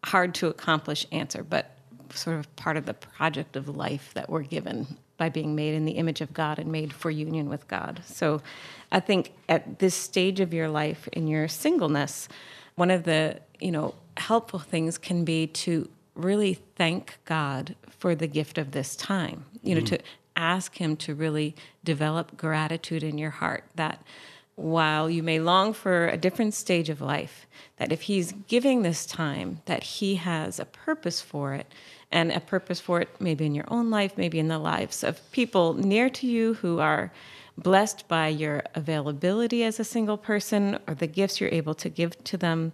hard 0.03 0.35
to 0.35 0.47
accomplish 0.47 1.07
answer, 1.11 1.43
but 1.43 1.71
sort 2.13 2.37
of 2.37 2.55
part 2.55 2.77
of 2.77 2.85
the 2.85 2.93
project 2.93 3.55
of 3.55 3.67
life 3.67 4.11
that 4.13 4.29
we're 4.29 4.43
given 4.43 4.97
by 5.17 5.29
being 5.29 5.55
made 5.55 5.73
in 5.73 5.85
the 5.85 5.93
image 5.93 6.21
of 6.21 6.33
God 6.33 6.59
and 6.59 6.71
made 6.71 6.93
for 6.93 7.09
union 7.09 7.49
with 7.49 7.67
God. 7.67 8.01
So 8.05 8.41
I 8.91 8.99
think 8.99 9.33
at 9.47 9.79
this 9.79 9.95
stage 9.95 10.39
of 10.39 10.53
your 10.53 10.69
life 10.69 11.07
in 11.13 11.27
your 11.27 11.47
singleness, 11.47 12.27
one 12.75 12.91
of 12.91 13.03
the, 13.03 13.39
you 13.59 13.71
know, 13.71 13.95
helpful 14.17 14.59
things 14.59 14.97
can 14.97 15.25
be 15.25 15.47
to 15.47 15.89
really 16.15 16.55
thank 16.75 17.17
God 17.25 17.75
for 17.89 18.15
the 18.15 18.27
gift 18.27 18.57
of 18.57 18.71
this 18.71 18.95
time. 18.95 19.45
You 19.61 19.75
know, 19.75 19.81
mm-hmm. 19.81 19.95
to 19.95 20.03
ask 20.35 20.75
him 20.77 20.95
to 20.97 21.15
really 21.15 21.55
develop 21.83 22.37
gratitude 22.37 23.03
in 23.03 23.17
your 23.17 23.29
heart 23.29 23.63
that 23.75 24.01
while 24.55 25.09
you 25.09 25.21
may 25.21 25.39
long 25.39 25.73
for 25.73 26.07
a 26.07 26.17
different 26.17 26.53
stage 26.53 26.89
of 26.89 27.01
life, 27.01 27.45
that 27.77 27.91
if 27.91 28.03
he's 28.03 28.33
giving 28.47 28.81
this 28.81 29.05
time, 29.05 29.61
that 29.65 29.83
he 29.83 30.15
has 30.15 30.59
a 30.59 30.65
purpose 30.65 31.21
for 31.21 31.53
it, 31.53 31.67
and 32.15 32.31
a 32.31 32.39
purpose 32.39 32.79
for 32.79 33.01
it 33.01 33.09
maybe 33.19 33.45
in 33.45 33.53
your 33.53 33.65
own 33.67 33.89
life, 33.89 34.13
maybe 34.17 34.39
in 34.39 34.47
the 34.47 34.57
lives 34.57 35.03
of 35.03 35.19
people 35.33 35.73
near 35.73 36.09
to 36.09 36.25
you 36.25 36.53
who 36.55 36.79
are 36.79 37.11
blessed 37.57 38.07
by 38.07 38.29
your 38.29 38.63
availability 38.73 39.63
as 39.65 39.81
a 39.81 39.83
single 39.83 40.17
person 40.17 40.79
or 40.87 40.95
the 40.95 41.07
gifts 41.07 41.41
you're 41.41 41.49
able 41.61 41.73
to 41.73 41.89
give 41.89 42.11
to 42.23 42.37
them. 42.37 42.71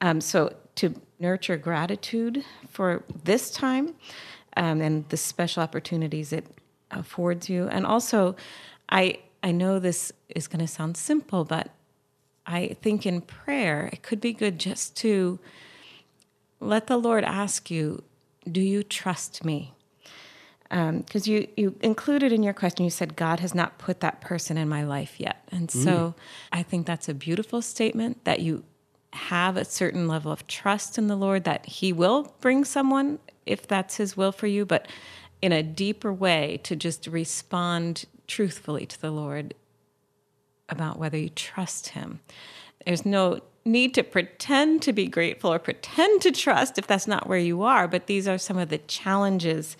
Um, 0.00 0.18
so 0.22 0.54
to 0.76 0.94
nurture 1.18 1.58
gratitude 1.58 2.42
for 2.70 3.04
this 3.24 3.50
time 3.50 3.94
um, 4.56 4.80
and 4.80 5.06
the 5.10 5.16
special 5.18 5.62
opportunities 5.62 6.32
it 6.32 6.46
affords 6.90 7.50
you. 7.50 7.68
And 7.68 7.84
also, 7.84 8.34
I 8.88 9.18
I 9.42 9.52
know 9.52 9.78
this 9.78 10.12
is 10.28 10.48
going 10.48 10.64
to 10.66 10.72
sound 10.72 10.96
simple, 10.96 11.44
but 11.44 11.68
I 12.46 12.76
think 12.82 13.06
in 13.06 13.20
prayer 13.20 13.90
it 13.92 14.02
could 14.02 14.20
be 14.20 14.32
good 14.32 14.58
just 14.58 14.96
to 14.98 15.38
let 16.60 16.86
the 16.86 16.98
Lord 16.98 17.24
ask 17.24 17.70
you, 17.70 18.02
"Do 18.50 18.60
you 18.60 18.82
trust 18.82 19.44
me?" 19.44 19.74
Because 20.68 21.26
um, 21.26 21.32
you 21.32 21.48
you 21.56 21.74
included 21.80 22.32
in 22.32 22.42
your 22.42 22.54
question, 22.54 22.84
you 22.84 22.90
said 22.90 23.16
God 23.16 23.40
has 23.40 23.54
not 23.54 23.78
put 23.78 24.00
that 24.00 24.20
person 24.20 24.56
in 24.56 24.68
my 24.68 24.84
life 24.84 25.18
yet, 25.18 25.48
and 25.50 25.70
so 25.70 25.90
mm. 25.90 26.14
I 26.52 26.62
think 26.62 26.86
that's 26.86 27.08
a 27.08 27.14
beautiful 27.14 27.60
statement 27.60 28.24
that 28.24 28.40
you 28.40 28.64
have 29.12 29.56
a 29.56 29.64
certain 29.64 30.06
level 30.06 30.30
of 30.30 30.46
trust 30.46 30.96
in 30.96 31.08
the 31.08 31.16
Lord 31.16 31.44
that 31.44 31.66
He 31.66 31.92
will 31.92 32.34
bring 32.40 32.64
someone 32.64 33.18
if 33.46 33.66
that's 33.66 33.96
His 33.96 34.16
will 34.16 34.32
for 34.32 34.46
you, 34.46 34.64
but 34.64 34.86
in 35.42 35.52
a 35.52 35.62
deeper 35.62 36.12
way 36.12 36.60
to 36.64 36.76
just 36.76 37.06
respond 37.06 38.04
truthfully 38.26 38.86
to 38.86 39.00
the 39.00 39.10
Lord 39.10 39.54
about 40.68 40.98
whether 40.98 41.18
you 41.18 41.30
trust 41.30 41.88
Him. 41.88 42.20
There's 42.86 43.04
no 43.04 43.40
need 43.64 43.94
to 43.94 44.02
pretend 44.02 44.82
to 44.82 44.92
be 44.92 45.06
grateful 45.06 45.52
or 45.52 45.58
pretend 45.58 46.22
to 46.22 46.32
trust 46.32 46.78
if 46.78 46.86
that's 46.86 47.06
not 47.06 47.28
where 47.28 47.38
you 47.38 47.62
are, 47.62 47.86
but 47.86 48.06
these 48.06 48.26
are 48.26 48.38
some 48.38 48.58
of 48.58 48.68
the 48.68 48.78
challenges 48.78 49.76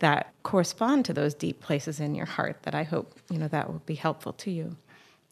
that 0.00 0.32
correspond 0.42 1.04
to 1.04 1.12
those 1.12 1.34
deep 1.34 1.60
places 1.60 2.00
in 2.00 2.14
your 2.14 2.26
heart 2.26 2.62
that 2.62 2.74
I 2.74 2.82
hope, 2.82 3.18
you 3.30 3.38
know, 3.38 3.48
that 3.48 3.70
will 3.70 3.82
be 3.86 3.94
helpful 3.94 4.32
to 4.34 4.50
you. 4.50 4.76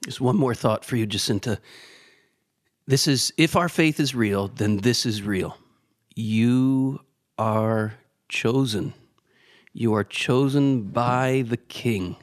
Just 0.05 0.21
one 0.21 0.37
more 0.37 0.55
thought 0.55 0.85
for 0.85 0.97
you, 0.97 1.07
Jacinta. 1.07 1.59
This 2.87 3.09
is 3.09 3.33
if 3.37 3.57
our 3.57 3.69
faith 3.69 3.99
is 3.99 4.15
real, 4.15 4.49
then 4.49 4.79
this 4.79 5.05
is 5.05 5.23
real. 5.23 5.57
You 6.15 7.01
are 7.37 7.95
chosen. 8.29 8.95
You 9.73 9.95
are 9.95 10.05
chosen 10.05 10.83
by 10.83 11.45
the 11.47 11.57
King. 11.57 12.17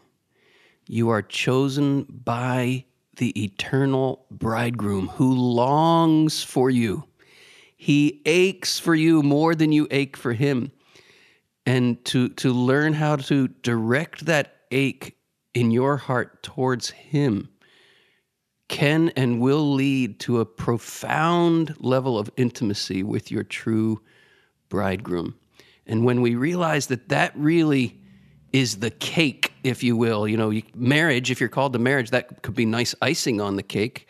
You 0.88 1.10
are 1.10 1.22
chosen 1.22 2.03
by 2.03 2.86
the 3.18 3.44
eternal 3.44 4.26
bridegroom 4.32 5.08
who 5.08 5.34
longs 5.34 6.44
for 6.44 6.70
you. 6.70 7.04
He 7.78 8.22
aches 8.26 8.80
for 8.80 8.96
you 8.96 9.22
more 9.22 9.56
than 9.56 9.72
you 9.72 9.88
ache 9.92 10.18
for 10.18 10.34
him. 10.34 10.72
And 11.66 12.04
to, 12.06 12.30
to 12.30 12.52
learn 12.52 12.94
how 12.94 13.16
to 13.16 13.48
direct 13.48 14.26
that 14.26 14.56
ache 14.72 15.18
in 15.54 15.72
your 15.72 15.98
heart 15.98 16.44
towards 16.44 16.92
him 16.92 17.50
can 18.68 19.10
and 19.10 19.40
will 19.40 19.74
lead 19.74 20.20
to 20.20 20.40
a 20.40 20.46
profound 20.46 21.76
level 21.80 22.18
of 22.18 22.30
intimacy 22.38 23.04
with 23.04 23.32
your 23.32 23.44
true 23.44 24.02
bridegroom. 24.70 25.36
And 25.86 26.04
when 26.04 26.22
we 26.22 26.36
realize 26.36 26.88
that 26.88 27.10
that 27.10 27.32
really 27.36 28.00
is 28.52 28.78
the 28.78 28.90
cake, 28.90 29.54
if 29.66 29.84
you 29.84 29.98
will, 29.98 30.28
you 30.28 30.38
know, 30.38 30.54
marriage, 30.76 31.32
if 31.32 31.40
you're 31.40 31.50
called 31.50 31.74
to 31.74 31.80
marriage, 31.80 32.12
that 32.12 32.44
could 32.44 32.56
be 32.56 32.66
nice 32.66 32.94
icing 33.02 33.42
on 33.42 33.56
the 33.56 33.64
cake, 33.64 34.10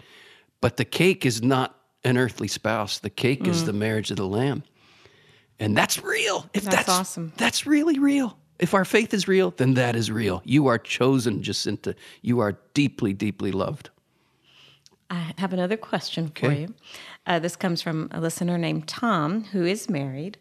but 0.59 0.75
the 0.75 0.85
cake 0.85 1.25
is 1.25 1.41
not 1.41 1.79
an 2.03 2.17
earthly 2.17 2.49
spouse. 2.49 2.99
The 2.99 3.09
cake 3.09 3.43
mm. 3.43 3.47
is 3.47 3.65
the 3.65 3.73
marriage 3.73 4.11
of 4.11 4.17
the 4.17 4.27
Lamb. 4.27 4.63
And 5.57 5.75
that's 5.75 6.03
real. 6.03 6.49
If 6.53 6.63
that's, 6.63 6.75
that's 6.75 6.89
awesome. 6.89 7.31
That's 7.37 7.65
really 7.65 7.97
real. 7.97 8.37
If 8.59 8.73
our 8.73 8.83
faith 8.83 9.13
is 9.13 9.27
real, 9.27 9.51
then 9.51 9.75
that 9.75 9.95
is 9.95 10.11
real. 10.11 10.41
You 10.43 10.67
are 10.67 10.77
chosen, 10.77 11.41
Jacinta. 11.41 11.95
You 12.21 12.39
are 12.41 12.57
deeply, 12.73 13.13
deeply 13.13 13.51
loved. 13.53 13.89
I 15.09 15.33
have 15.37 15.53
another 15.53 15.77
question 15.77 16.31
for 16.35 16.51
you. 16.51 16.73
Uh, 17.25 17.39
this 17.39 17.55
comes 17.55 17.81
from 17.81 18.09
a 18.11 18.19
listener 18.19 18.57
named 18.57 18.87
Tom, 18.87 19.45
who 19.45 19.63
is 19.65 19.89
married 19.89 20.37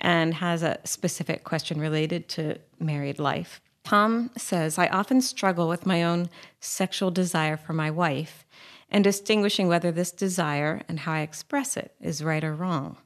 and 0.00 0.34
has 0.34 0.62
a 0.62 0.78
specific 0.84 1.44
question 1.44 1.80
related 1.80 2.28
to 2.28 2.58
married 2.78 3.18
life. 3.18 3.60
Tom 3.84 4.30
says, 4.36 4.78
I 4.78 4.86
often 4.88 5.20
struggle 5.20 5.68
with 5.68 5.86
my 5.86 6.02
own 6.02 6.30
sexual 6.60 7.10
desire 7.10 7.56
for 7.56 7.72
my 7.72 7.90
wife 7.90 8.44
and 8.90 9.02
distinguishing 9.02 9.68
whether 9.68 9.90
this 9.90 10.12
desire 10.12 10.82
and 10.88 11.00
how 11.00 11.12
I 11.12 11.20
express 11.20 11.76
it 11.76 11.94
is 12.00 12.22
right 12.22 12.44
or 12.44 12.54
wrong. 12.54 12.98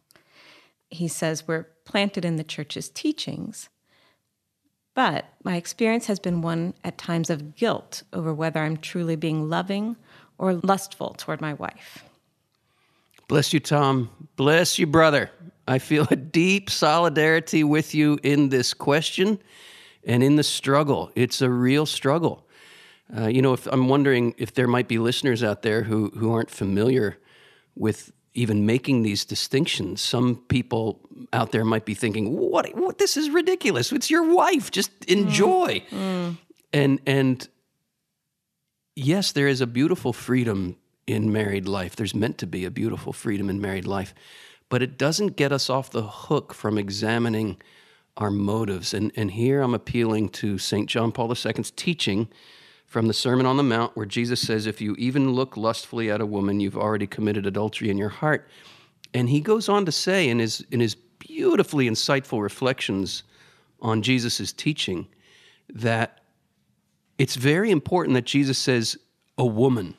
He 0.91 1.09
says, 1.09 1.47
We're 1.47 1.69
planted 1.85 2.25
in 2.25 2.37
the 2.37 2.45
church's 2.45 2.89
teachings, 2.89 3.69
but 4.95 5.27
my 5.45 5.57
experience 5.57 6.07
has 6.07 6.19
been 6.19 6.43
one 6.43 6.75
at 6.85 6.99
times 6.99 7.31
of 7.31 7.55
guilt 7.55 8.03
over 8.13 8.35
whether 8.35 8.61
I'm 8.61 8.77
truly 8.77 9.17
being 9.17 9.49
loving 9.49 9.97
or 10.39 10.55
lustful 10.55 11.15
toward 11.17 11.41
my 11.41 11.55
wife. 11.55 12.05
Bless 13.29 13.53
you, 13.53 13.61
Tom. 13.61 14.11
Bless 14.37 14.79
you, 14.79 14.87
brother. 14.87 15.31
I 15.67 15.79
feel 15.79 16.07
a 16.11 16.17
deep 16.17 16.71
solidarity 16.71 17.65
with 17.65 17.95
you 17.95 18.19
in 18.23 18.51
this 18.51 18.73
question 18.73 19.39
and 20.07 20.23
in 20.23 20.37
the 20.37 20.43
struggle. 20.43 21.11
It's 21.15 21.43
a 21.43 21.51
real 21.51 21.85
struggle. 21.85 22.47
Uh, 23.15 23.27
you 23.27 23.43
know, 23.43 23.53
if 23.53 23.67
I'm 23.67 23.89
wondering 23.89 24.35
if 24.39 24.55
there 24.55 24.67
might 24.67 24.89
be 24.89 24.99
listeners 24.99 25.45
out 25.45 25.63
there 25.63 25.83
who, 25.83 26.11
who 26.17 26.33
aren't 26.33 26.51
familiar 26.51 27.19
with 27.75 28.13
even 28.37 28.67
making 28.67 29.03
these 29.03 29.25
distinctions. 29.25 30.01
Some 30.01 30.37
people 30.49 31.01
out 31.33 31.53
there 31.53 31.65
might 31.65 31.85
be 31.85 31.95
thinking, 31.95 32.37
"What? 32.37 32.75
What? 32.77 32.99
This 32.99 33.17
is 33.17 33.31
ridiculous. 33.31 33.91
It's 33.93 34.11
your 34.11 34.35
wife. 34.35 34.71
Just 34.71 34.91
enjoy." 35.07 35.83
Mm. 35.91 35.97
Mm. 35.99 36.39
And 36.73 37.01
and 37.07 37.49
yes, 38.95 39.33
there 39.33 39.49
is 39.49 39.61
a 39.61 39.67
beautiful 39.67 40.13
freedom 40.13 40.77
in 41.07 41.33
married 41.33 41.67
life. 41.67 41.97
There's 41.97 42.15
meant 42.15 42.39
to 42.39 42.47
be 42.47 42.65
a 42.65 42.71
beautiful 42.71 43.13
freedom 43.13 43.49
in 43.49 43.61
married 43.61 43.87
life, 43.87 44.15
but 44.69 44.83
it 44.83 44.99
doesn't 44.99 45.37
get 45.37 45.51
us 45.53 45.71
off 45.71 45.91
the 45.91 46.03
hook 46.03 46.53
from 46.53 46.77
examining 46.77 47.57
our 48.17 48.31
motives. 48.31 48.95
And, 48.95 49.13
and 49.17 49.31
here 49.31 49.61
I'm 49.61 49.75
appealing 49.75 50.31
to 50.31 50.59
St. 50.59 50.89
John 50.89 51.13
Paul 51.13 51.31
II's 51.31 51.71
teaching 51.73 52.29
from 52.87 53.09
the 53.09 53.13
Sermon 53.13 53.47
on 53.47 53.57
the 53.57 53.63
Mount, 53.63 53.97
where 53.97 54.07
Jesus 54.07 54.41
says, 54.41 54.67
If 54.67 54.81
you 54.81 54.95
even 54.99 55.33
look 55.33 55.57
lustfully 55.57 56.11
at 56.11 56.21
a 56.21 56.27
woman, 56.27 56.61
you've 56.61 56.77
already 56.77 57.07
committed 57.07 57.47
adultery 57.47 57.91
in 57.91 57.99
your 57.99 58.09
heart. 58.09 58.49
And 59.13 59.29
he 59.29 59.41
goes 59.41 59.69
on 59.69 59.85
to 59.87 59.93
say 59.93 60.29
in 60.29 60.39
his, 60.39 60.65
in 60.71 60.81
his 60.81 60.95
beautifully 60.95 61.89
insightful 61.89 62.43
reflections 62.43 63.23
on 63.81 64.03
Jesus' 64.03 64.53
teaching 64.53 65.07
that 65.69 66.21
it's 67.19 67.35
very 67.35 67.71
important 67.71 68.15
that 68.15 68.25
Jesus 68.25 68.59
says, 68.59 68.97
a 69.39 69.45
woman. 69.45 69.95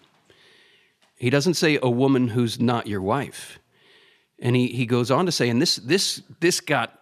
He 1.17 1.29
doesn't 1.29 1.55
say 1.55 1.79
a 1.81 1.89
woman 1.89 2.29
who's 2.29 2.59
not 2.59 2.87
your 2.87 3.01
wife. 3.01 3.59
And 4.39 4.55
he, 4.55 4.67
he 4.67 4.85
goes 4.85 5.09
on 5.09 5.25
to 5.25 5.31
say, 5.31 5.49
and 5.49 5.61
this, 5.61 5.77
this, 5.77 6.21
this 6.39 6.59
got 6.59 6.96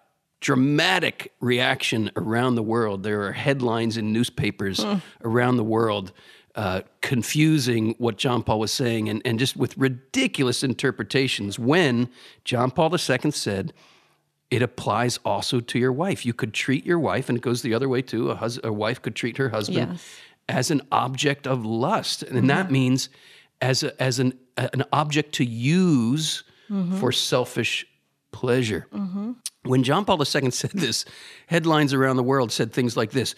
dramatic 0.46 1.34
reaction 1.40 2.12
around 2.16 2.54
the 2.54 2.62
world. 2.62 3.02
There 3.02 3.24
are 3.24 3.32
headlines 3.32 3.98
in 3.98 4.14
newspapers 4.14 4.84
hmm. 4.84 4.98
around 5.24 5.58
the 5.58 5.64
world 5.64 6.12
uh, 6.54 6.82
confusing 7.02 7.96
what 7.98 8.20
John 8.20 8.44
Paul 8.44 8.60
was 8.60 8.72
saying 8.72 9.10
and, 9.10 9.24
and 9.26 9.40
just 9.40 9.58
with 9.58 9.76
ridiculous 9.76 10.64
interpretations 10.64 11.58
when 11.58 12.10
John 12.44 12.70
Paul 12.70 12.94
II 12.94 13.32
said, 13.32 13.74
it 14.52 14.62
applies 14.62 15.18
also 15.26 15.62
to 15.62 15.80
your 15.80 15.92
wife. 15.92 16.28
You 16.28 16.34
could 16.36 16.54
treat 16.54 16.86
your 16.86 17.00
wife, 17.00 17.28
and 17.28 17.40
it 17.40 17.42
goes 17.42 17.64
the 17.64 17.74
other 17.74 17.90
way 17.90 18.04
too. 18.04 18.30
A, 18.30 18.36
hus- 18.36 18.60
a 18.64 18.72
wife 18.72 19.02
could 19.02 19.16
treat 19.16 19.38
her 19.38 19.50
husband. 19.50 19.94
Yes. 19.94 20.20
as 20.48 20.70
an 20.70 20.84
object 20.92 21.48
of 21.48 21.66
lust, 21.66 22.22
and 22.22 22.48
that 22.52 22.70
means 22.70 23.10
as 23.62 23.82
a, 23.82 24.00
as 24.00 24.20
an 24.20 24.38
an 24.58 24.84
object 24.94 25.34
to 25.34 25.44
use 25.44 26.44
for 27.00 27.12
selfish 27.12 27.88
pleasure. 28.36 28.88
When 29.64 29.84
John 29.84 30.04
Paul 30.06 30.20
II 30.20 30.52
said 30.52 30.72
this, 30.72 31.06
headlines 31.48 31.94
around 31.94 32.18
the 32.18 32.24
world 32.24 32.52
said 32.52 32.74
things 32.74 32.96
like 32.98 33.12
this: 33.12 33.34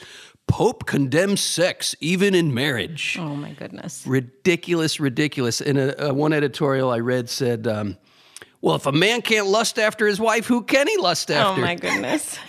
"Pope 0.48 0.86
condemns 0.86 1.40
sex 1.40 1.96
even 2.02 2.34
in 2.36 2.54
marriage." 2.54 3.16
Oh 3.20 3.36
my 3.36 3.52
goodness. 3.52 4.04
ridiculous, 4.08 5.00
ridiculous. 5.00 5.62
In 5.62 5.78
a, 5.78 5.94
a 6.00 6.14
one 6.14 6.34
editorial 6.34 6.90
I 6.90 7.00
read 7.00 7.30
said, 7.30 7.68
um, 7.68 7.98
"Well, 8.62 8.76
if 8.76 8.88
a 8.88 8.92
man 8.92 9.22
can't 9.22 9.48
lust 9.48 9.78
after 9.80 10.08
his 10.08 10.20
wife, 10.20 10.48
who 10.48 10.64
can 10.64 10.88
he 10.88 10.98
lust 10.98 11.30
after? 11.32 11.62
Oh 11.62 11.64
my 11.64 11.76
goodness. 11.76 12.38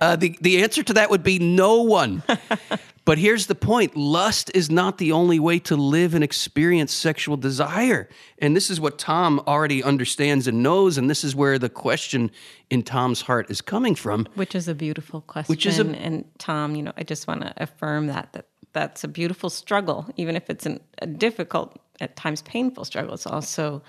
Uh, 0.00 0.16
the 0.16 0.36
the 0.40 0.62
answer 0.62 0.82
to 0.82 0.94
that 0.94 1.10
would 1.10 1.22
be 1.22 1.38
no 1.38 1.82
one. 1.82 2.22
but 3.10 3.18
here's 3.18 3.46
the 3.46 3.56
point: 3.56 3.96
lust 3.96 4.52
is 4.54 4.70
not 4.70 4.98
the 4.98 5.10
only 5.10 5.40
way 5.40 5.58
to 5.58 5.74
live 5.74 6.14
and 6.14 6.22
experience 6.22 6.92
sexual 6.92 7.36
desire, 7.36 8.08
and 8.38 8.54
this 8.54 8.70
is 8.70 8.80
what 8.80 9.00
Tom 9.00 9.40
already 9.48 9.82
understands 9.82 10.46
and 10.46 10.62
knows, 10.62 10.96
and 10.96 11.10
this 11.10 11.24
is 11.24 11.34
where 11.34 11.58
the 11.58 11.68
question 11.68 12.30
in 12.70 12.84
Tom's 12.84 13.22
heart 13.22 13.50
is 13.50 13.60
coming 13.60 13.96
from. 13.96 14.28
Which 14.34 14.54
is 14.54 14.68
a 14.68 14.76
beautiful 14.76 15.22
question. 15.22 15.52
Which 15.52 15.66
is 15.66 15.80
a- 15.80 15.86
and 16.06 16.24
Tom, 16.38 16.76
you 16.76 16.84
know, 16.84 16.92
I 16.96 17.02
just 17.02 17.26
want 17.26 17.40
to 17.40 17.52
affirm 17.56 18.06
that 18.06 18.32
that 18.34 18.46
that's 18.72 19.02
a 19.02 19.08
beautiful 19.08 19.50
struggle, 19.50 20.06
even 20.16 20.36
if 20.36 20.48
it's 20.48 20.64
an, 20.64 20.78
a 21.02 21.06
difficult, 21.08 21.80
at 22.00 22.14
times 22.14 22.42
painful 22.42 22.84
struggle. 22.84 23.14
It's 23.14 23.26
also, 23.26 23.82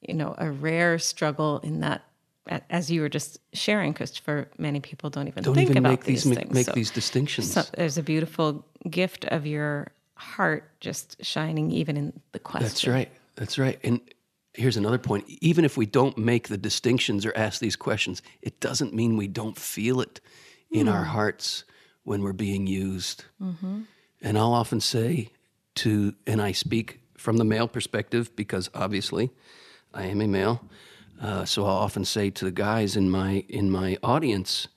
you 0.00 0.14
know, 0.14 0.34
a 0.38 0.50
rare 0.50 0.98
struggle 0.98 1.60
in 1.60 1.82
that, 1.82 2.02
as 2.70 2.90
you 2.90 3.00
were 3.00 3.08
just 3.08 3.38
sharing, 3.52 3.94
Christopher, 3.94 4.48
many 4.58 4.80
people 4.80 5.10
don't 5.10 5.28
even 5.28 5.42
Don't 5.42 5.54
think 5.54 5.70
even 5.70 5.78
about 5.78 5.90
make 5.90 6.04
these 6.04 6.24
things. 6.24 6.52
make 6.52 6.66
So- 6.66 6.72
these 6.72 6.90
distinctions. 6.90 7.52
so 7.52 7.62
there's 7.76 7.98
a 7.98 8.02
beautiful 8.02 8.64
gift 8.88 9.24
of 9.26 9.46
your 9.46 9.92
heart 10.14 10.70
just 10.80 11.24
shining 11.24 11.70
even 11.70 11.96
in 11.96 12.12
the 12.32 12.38
question. 12.38 12.68
That's 12.68 12.86
right. 12.86 13.10
That's 13.34 13.58
right. 13.58 13.78
And 13.82 14.00
here's 14.54 14.76
another 14.76 14.98
point. 14.98 15.26
Even 15.40 15.64
if 15.64 15.76
we 15.76 15.86
don't 15.86 16.16
make 16.16 16.48
the 16.48 16.56
distinctions 16.56 17.26
or 17.26 17.36
ask 17.36 17.60
these 17.60 17.76
questions, 17.76 18.22
it 18.42 18.60
doesn't 18.60 18.94
mean 18.94 19.16
we 19.16 19.28
don't 19.28 19.58
feel 19.58 20.00
it 20.00 20.20
in 20.70 20.88
our 20.88 21.04
hmm. 21.04 21.10
hearts 21.10 21.64
when 22.04 22.22
we're 22.22 22.32
being 22.32 22.66
used. 22.66 23.24
Mm-hmm. 23.42 23.82
And 24.22 24.38
I'll 24.38 24.54
often 24.54 24.80
say 24.80 25.30
to, 25.76 26.14
and 26.26 26.40
I 26.40 26.52
speak 26.52 27.00
from 27.16 27.36
the 27.36 27.44
male 27.44 27.68
perspective 27.68 28.34
because 28.36 28.70
obviously 28.74 29.30
I 29.92 30.04
am 30.04 30.20
a 30.20 30.26
male. 30.26 30.64
Uh, 31.20 31.44
so 31.44 31.64
I'll 31.64 31.76
often 31.76 32.04
say 32.04 32.30
to 32.30 32.44
the 32.44 32.50
guys 32.50 32.96
in 32.96 33.10
my 33.10 33.44
in 33.48 33.70
my 33.70 33.96
audience, 34.02 34.68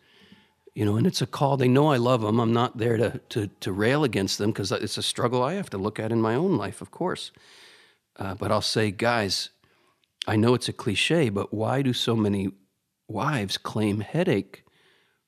you 0.74 0.86
know, 0.86 0.96
and 0.96 1.06
it's 1.06 1.22
a 1.22 1.28
call. 1.28 1.58
They 1.58 1.68
know 1.68 1.88
I 1.88 1.98
love 1.98 2.22
them. 2.22 2.40
I'm 2.40 2.54
not 2.54 2.78
there 2.78 2.98
to 2.98 3.20
to, 3.30 3.48
to 3.60 3.72
rail 3.72 4.04
against 4.04 4.38
them 4.38 4.52
because 4.52 4.72
it's 4.72 4.98
a 4.98 5.04
struggle 5.04 5.44
I 5.44 5.54
have 5.56 5.70
to 5.72 5.78
look 5.78 6.00
at 6.00 6.12
in 6.12 6.22
my 6.22 6.36
own 6.36 6.58
life, 6.58 6.82
of 6.82 6.92
course. 6.92 7.32
Uh, 8.16 8.36
but 8.36 8.52
I'll 8.52 8.62
say, 8.62 8.92
guys, 8.92 9.50
I 10.28 10.36
know 10.36 10.54
it's 10.54 10.70
a 10.70 10.74
cliche, 10.74 11.30
but 11.30 11.54
why 11.54 11.82
do 11.82 11.94
so 11.94 12.16
many 12.16 12.52
wives 13.08 13.58
claim 13.58 14.02
headache 14.02 14.64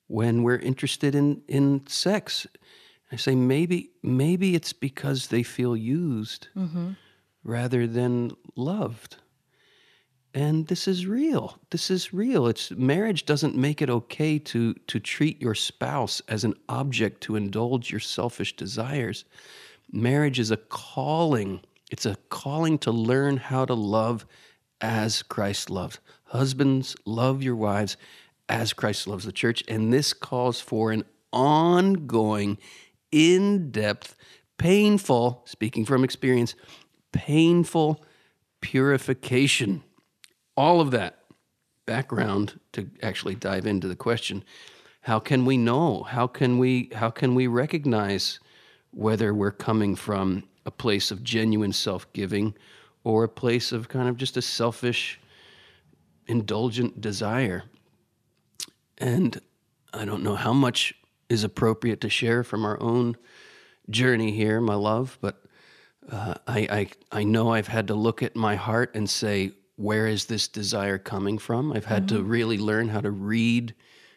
when 0.08 0.44
we're 0.44 0.60
interested 0.60 1.16
in 1.16 1.42
in 1.48 1.86
sex? 1.88 2.48
I 3.12 3.18
say 3.18 3.36
maybe 3.36 3.92
maybe 4.02 4.56
it's 4.56 4.72
because 4.74 5.28
they 5.28 5.44
feel 5.44 5.76
used 5.76 6.48
rather 7.44 7.86
than 7.88 8.32
loved. 8.56 9.18
And 10.34 10.68
this 10.68 10.88
is 10.88 11.06
real. 11.06 11.58
This 11.72 11.92
is 11.92 12.14
real. 12.14 12.48
It's 12.48 12.72
marriage 12.72 13.26
doesn't 13.26 13.56
make 13.56 13.82
it 13.82 13.90
okay 13.90 14.40
to 14.40 14.74
to 14.74 15.00
treat 15.00 15.42
your 15.42 15.56
spouse 15.56 16.22
as 16.28 16.44
an 16.44 16.54
object 16.70 17.22
to 17.22 17.36
indulge 17.36 17.92
your 17.92 18.00
selfish 18.00 18.56
desires. 18.56 19.26
Marriage 19.92 20.40
is 20.40 20.52
a 20.52 20.58
calling. 20.58 21.62
It's 21.92 22.06
a 22.06 22.16
calling 22.30 22.78
to 22.80 22.92
learn 22.92 23.38
how 23.38 23.66
to 23.66 23.74
love 23.74 24.26
as 24.80 25.22
Christ 25.22 25.70
loves. 25.70 26.00
Husbands, 26.26 26.96
love 27.06 27.44
your 27.44 27.58
wives 27.58 27.98
as 28.48 28.72
Christ 28.72 29.08
loves 29.08 29.26
the 29.26 29.34
church. 29.34 29.64
And 29.68 29.92
this 29.92 30.14
calls 30.14 30.62
for 30.62 30.92
an 30.92 31.04
ongoing, 31.34 32.58
in 33.12 33.72
depth, 33.72 34.16
painful, 34.58 35.44
speaking 35.46 35.86
from 35.86 36.06
experience, 36.06 36.56
painful 37.12 38.04
purification. 38.62 39.84
All 40.62 40.80
of 40.80 40.92
that 40.92 41.18
background 41.88 42.60
to 42.74 42.88
actually 43.02 43.34
dive 43.34 43.66
into 43.66 43.88
the 43.88 43.96
question 43.96 44.44
how 45.02 45.18
can 45.18 45.44
we 45.44 45.58
know? 45.58 46.04
How 46.04 46.28
can 46.28 46.60
we 46.60 46.92
how 46.94 47.10
can 47.10 47.34
we 47.34 47.48
recognize 47.48 48.40
whether 48.92 49.34
we're 49.34 49.50
coming 49.50 49.96
from 49.96 50.44
a 50.64 50.70
place 50.70 51.10
of 51.10 51.24
genuine 51.24 51.74
self-giving 51.74 52.54
or 53.04 53.24
a 53.24 53.28
place 53.28 53.72
of 53.72 53.90
kind 53.90 54.08
of 54.08 54.18
just 54.18 54.38
a 54.38 54.42
selfish 54.44 55.20
indulgent 56.28 57.02
desire? 57.02 57.64
And 59.00 59.42
i 59.96 60.06
don't 60.06 60.22
know 60.22 60.36
how 60.36 60.54
much 60.54 60.94
is 61.28 61.44
appropriate 61.44 62.02
to 62.02 62.10
share 62.10 62.44
from 62.44 62.66
our 62.66 62.80
own 62.80 63.18
journey 63.90 64.32
here 64.32 64.62
my 64.62 64.76
love 64.76 65.18
but 65.22 65.42
uh, 66.12 66.36
I, 66.48 66.60
I 66.80 67.20
I 67.20 67.24
know 67.24 67.54
I've 67.54 67.68
had 67.68 67.88
to 67.88 67.96
look 67.96 68.22
at 68.24 68.36
my 68.36 68.56
heart 68.56 68.96
and 68.96 69.10
say, 69.10 69.54
where 69.82 70.06
is 70.08 70.26
this 70.26 70.48
desire 70.48 70.98
coming 70.98 71.38
from? 71.38 71.74
I've 71.74 71.86
had 71.86 72.08
to 72.10 72.16
mm-hmm. 72.16 72.30
really 72.30 72.58
learn 72.58 72.90
how 72.90 73.02
to 73.02 73.10
read 73.10 73.74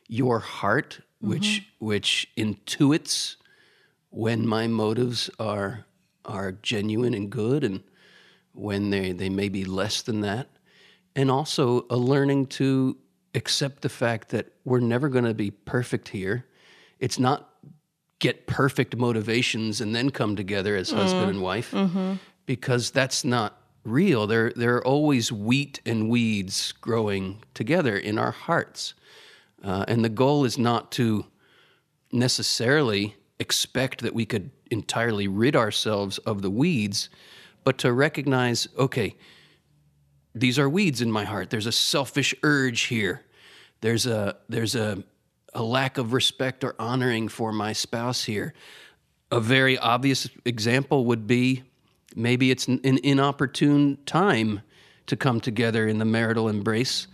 your 0.08 0.38
heart, 0.38 1.00
which 1.20 1.62
mm-hmm. 1.62 1.86
which 1.86 2.28
intuits 2.36 3.36
when 4.10 4.46
my 4.46 4.66
motives 4.66 5.30
are 5.38 5.86
are 6.26 6.52
genuine 6.52 7.14
and 7.14 7.30
good, 7.30 7.64
and 7.64 7.82
when 8.52 8.90
they 8.90 9.12
they 9.12 9.30
may 9.30 9.48
be 9.48 9.64
less 9.64 10.02
than 10.02 10.20
that, 10.20 10.48
and 11.16 11.30
also 11.30 11.86
a 11.88 11.96
learning 11.96 12.46
to 12.46 12.98
accept 13.34 13.82
the 13.82 13.88
fact 13.88 14.28
that 14.28 14.52
we're 14.64 14.80
never 14.80 15.08
going 15.08 15.24
to 15.24 15.34
be 15.34 15.50
perfect 15.50 16.08
here. 16.08 16.44
It's 16.98 17.18
not 17.18 17.48
get 18.18 18.46
perfect 18.46 18.96
motivations 18.96 19.80
and 19.80 19.94
then 19.94 20.10
come 20.10 20.36
together 20.36 20.76
as 20.76 20.90
husband 20.90 21.22
mm-hmm. 21.22 21.30
and 21.30 21.42
wife 21.42 21.74
because 22.46 22.90
that's 22.90 23.24
not 23.24 23.63
real. 23.84 24.26
There, 24.26 24.52
there 24.56 24.76
are 24.76 24.86
always 24.86 25.30
wheat 25.30 25.80
and 25.86 26.08
weeds 26.08 26.72
growing 26.72 27.42
together 27.52 27.96
in 27.96 28.18
our 28.18 28.32
hearts. 28.32 28.94
Uh, 29.62 29.84
and 29.86 30.04
the 30.04 30.08
goal 30.08 30.44
is 30.44 30.58
not 30.58 30.90
to 30.92 31.26
necessarily 32.12 33.16
expect 33.38 34.02
that 34.02 34.14
we 34.14 34.24
could 34.24 34.50
entirely 34.70 35.28
rid 35.28 35.56
ourselves 35.56 36.18
of 36.18 36.42
the 36.42 36.50
weeds, 36.50 37.08
but 37.64 37.78
to 37.78 37.92
recognize 37.92 38.68
okay, 38.78 39.16
these 40.34 40.58
are 40.58 40.68
weeds 40.68 41.00
in 41.00 41.10
my 41.10 41.24
heart. 41.24 41.50
There's 41.50 41.66
a 41.66 41.72
selfish 41.72 42.34
urge 42.42 42.82
here. 42.82 43.22
There's 43.80 44.06
a 44.06 44.36
there's 44.48 44.74
a 44.74 45.02
a 45.54 45.62
lack 45.62 45.98
of 45.98 46.12
respect 46.12 46.64
or 46.64 46.74
honoring 46.78 47.28
for 47.28 47.52
my 47.52 47.72
spouse 47.72 48.24
here. 48.24 48.54
A 49.30 49.40
very 49.40 49.78
obvious 49.78 50.28
example 50.44 51.06
would 51.06 51.26
be 51.26 51.62
maybe 52.14 52.50
it's 52.50 52.68
an 52.68 52.80
an 52.84 52.98
inopportune 53.02 53.98
time 54.06 54.62
to 55.06 55.16
come 55.16 55.40
together 55.40 55.86
in 55.86 55.98
the 55.98 56.04
marital 56.04 56.48
embrace 56.48 57.06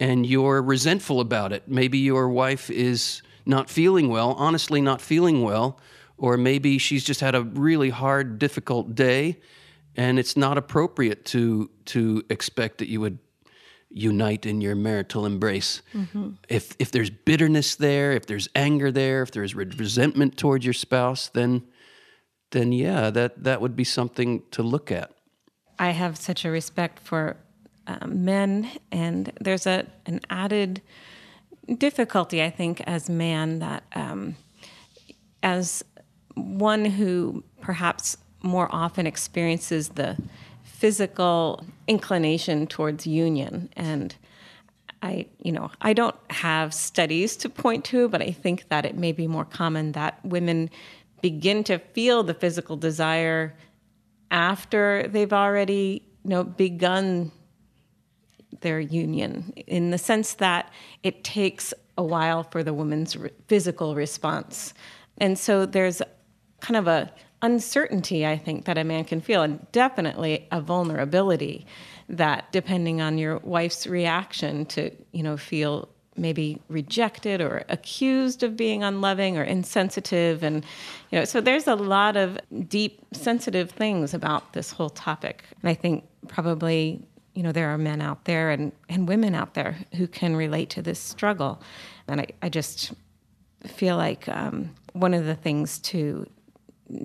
and 0.00 0.26
you're 0.26 0.62
resentful 0.62 1.20
about 1.20 1.52
it. 1.52 1.66
Maybe 1.66 1.98
your 1.98 2.28
wife 2.28 2.70
is 2.70 3.22
not 3.46 3.70
feeling 3.70 4.08
well, 4.08 4.34
honestly 4.34 4.80
not 4.80 5.00
feeling 5.00 5.42
well, 5.42 5.80
or 6.16 6.36
maybe 6.36 6.78
she's 6.78 7.04
just 7.04 7.20
had 7.20 7.34
a 7.34 7.42
really 7.42 7.90
hard 7.90 8.38
difficult 8.38 8.94
day 8.94 9.38
and 9.96 10.18
it's 10.18 10.36
not 10.36 10.56
appropriate 10.58 11.24
to 11.26 11.70
to 11.86 12.22
expect 12.30 12.78
that 12.78 12.88
you 12.88 13.00
would 13.00 13.18
unite 13.90 14.46
in 14.46 14.60
your 14.60 14.74
marital 14.74 15.26
embrace. 15.26 15.82
Mm-hmm. 15.94 16.30
If 16.48 16.76
if 16.78 16.90
there's 16.92 17.10
bitterness 17.10 17.74
there, 17.74 18.12
if 18.12 18.26
there's 18.26 18.48
anger 18.54 18.92
there, 18.92 19.22
if 19.22 19.32
there's 19.32 19.54
resentment 19.54 20.36
towards 20.36 20.64
your 20.64 20.74
spouse, 20.74 21.28
then 21.28 21.62
then 22.50 22.72
yeah, 22.72 23.10
that 23.10 23.44
that 23.44 23.60
would 23.60 23.76
be 23.76 23.84
something 23.84 24.42
to 24.50 24.62
look 24.62 24.90
at. 24.90 25.10
I 25.78 25.90
have 25.90 26.16
such 26.16 26.44
a 26.44 26.50
respect 26.50 26.98
for 26.98 27.36
um, 27.86 28.24
men, 28.24 28.68
and 28.90 29.32
there's 29.40 29.66
a 29.66 29.86
an 30.06 30.20
added 30.30 30.82
difficulty, 31.76 32.42
I 32.42 32.50
think, 32.50 32.80
as 32.82 33.10
man 33.10 33.58
that 33.58 33.84
um, 33.94 34.36
as 35.42 35.84
one 36.34 36.84
who 36.84 37.44
perhaps 37.60 38.16
more 38.42 38.68
often 38.70 39.06
experiences 39.06 39.90
the 39.90 40.16
physical 40.62 41.64
inclination 41.88 42.66
towards 42.66 43.06
union 43.06 43.68
and 43.76 44.14
I, 45.02 45.26
you 45.42 45.52
know, 45.52 45.70
I 45.80 45.92
don't 45.92 46.16
have 46.30 46.74
studies 46.74 47.36
to 47.38 47.48
point 47.48 47.84
to, 47.86 48.08
but 48.08 48.20
I 48.20 48.32
think 48.32 48.68
that 48.68 48.84
it 48.84 48.96
may 48.96 49.12
be 49.12 49.28
more 49.28 49.44
common 49.44 49.92
that 49.92 50.18
women 50.24 50.70
begin 51.20 51.64
to 51.64 51.78
feel 51.78 52.22
the 52.22 52.34
physical 52.34 52.76
desire 52.76 53.54
after 54.30 55.06
they've 55.08 55.32
already, 55.32 56.02
you 56.24 56.30
know, 56.30 56.44
begun 56.44 57.32
their 58.60 58.80
union 58.80 59.52
in 59.66 59.90
the 59.90 59.98
sense 59.98 60.34
that 60.34 60.72
it 61.02 61.24
takes 61.24 61.72
a 61.96 62.02
while 62.02 62.42
for 62.42 62.62
the 62.62 62.74
woman's 62.74 63.16
re- 63.16 63.30
physical 63.46 63.94
response. 63.94 64.74
And 65.18 65.38
so 65.38 65.66
there's 65.66 66.02
kind 66.60 66.76
of 66.76 66.86
a, 66.86 67.12
uncertainty, 67.42 68.26
I 68.26 68.36
think, 68.36 68.64
that 68.64 68.78
a 68.78 68.84
man 68.84 69.04
can 69.04 69.20
feel, 69.20 69.42
and 69.42 69.70
definitely 69.72 70.46
a 70.50 70.60
vulnerability 70.60 71.66
that, 72.08 72.50
depending 72.52 73.00
on 73.00 73.18
your 73.18 73.38
wife's 73.38 73.86
reaction, 73.86 74.66
to 74.66 74.90
you 75.12 75.22
know 75.22 75.36
feel 75.36 75.88
maybe 76.18 76.60
rejected 76.68 77.40
or 77.40 77.64
accused 77.68 78.42
of 78.42 78.56
being 78.56 78.82
unloving 78.82 79.38
or 79.38 79.42
insensitive. 79.42 80.42
And 80.42 80.64
you 81.10 81.18
know 81.18 81.24
so 81.24 81.40
there's 81.40 81.66
a 81.66 81.74
lot 81.74 82.16
of 82.16 82.38
deep 82.68 83.00
sensitive 83.12 83.70
things 83.70 84.14
about 84.14 84.52
this 84.52 84.70
whole 84.70 84.90
topic. 84.90 85.44
And 85.62 85.70
i 85.70 85.74
think 85.74 86.04
probably 86.28 87.02
you 87.34 87.42
know 87.42 87.52
there 87.52 87.68
are 87.68 87.78
men 87.78 88.00
out 88.00 88.24
there 88.24 88.50
and, 88.50 88.72
and 88.88 89.08
women 89.08 89.34
out 89.34 89.54
there 89.54 89.76
who 89.96 90.06
can 90.06 90.36
relate 90.36 90.70
to 90.70 90.82
this 90.82 91.00
struggle. 91.00 91.62
And 92.06 92.20
i, 92.20 92.26
I 92.42 92.48
just 92.48 92.92
feel 93.66 93.96
like 93.96 94.28
um, 94.28 94.74
one 94.92 95.14
of 95.14 95.24
the 95.24 95.34
things 95.34 95.78
to 95.78 96.28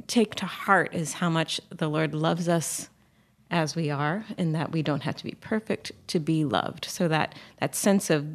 take 0.07 0.35
to 0.35 0.45
heart 0.45 0.93
is 0.93 1.13
how 1.13 1.29
much 1.29 1.59
the 1.69 1.89
lord 1.89 2.15
loves 2.15 2.47
us 2.47 2.89
as 3.53 3.75
we 3.75 3.91
are 3.91 4.25
and 4.35 4.55
that 4.55 4.71
we 4.71 4.81
don't 4.81 5.03
have 5.03 5.15
to 5.15 5.23
be 5.23 5.35
perfect 5.39 5.91
to 6.07 6.19
be 6.19 6.43
loved. 6.43 6.85
So 6.85 7.07
that 7.07 7.35
that 7.59 7.75
sense 7.75 8.09
of 8.09 8.25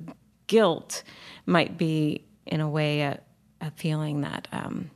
guilt 0.48 1.04
might 1.46 1.78
be, 1.78 2.24
in 2.44 2.60
a 2.60 2.68
way, 2.68 3.02
a, 3.02 3.20
a 3.60 3.70
feeling 3.70 4.22
that 4.22 4.48
um, 4.50 4.90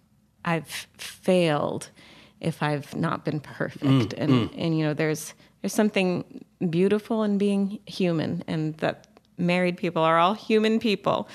I've 0.45 0.89
failed 0.99 1.91
if 2.41 2.63
I've 2.63 2.95
not 2.97 3.25
been 3.25 3.39
perfect. 3.39 3.85
Mm, 3.85 4.15
and, 4.19 4.33
mm. 4.33 4.55
and, 4.59 4.77
you 4.77 4.85
know, 4.85 4.95
there's, 4.95 5.35
there's 5.61 5.73
something 5.73 6.45
beautiful 6.69 7.23
in 7.23 7.39
being 7.39 7.79
human, 7.87 8.43
and 8.49 8.75
that 8.79 9.07
married 9.39 9.77
people 9.77 10.03
are 10.03 10.19
all 10.19 10.35
human 10.35 10.81
people. 10.81 11.29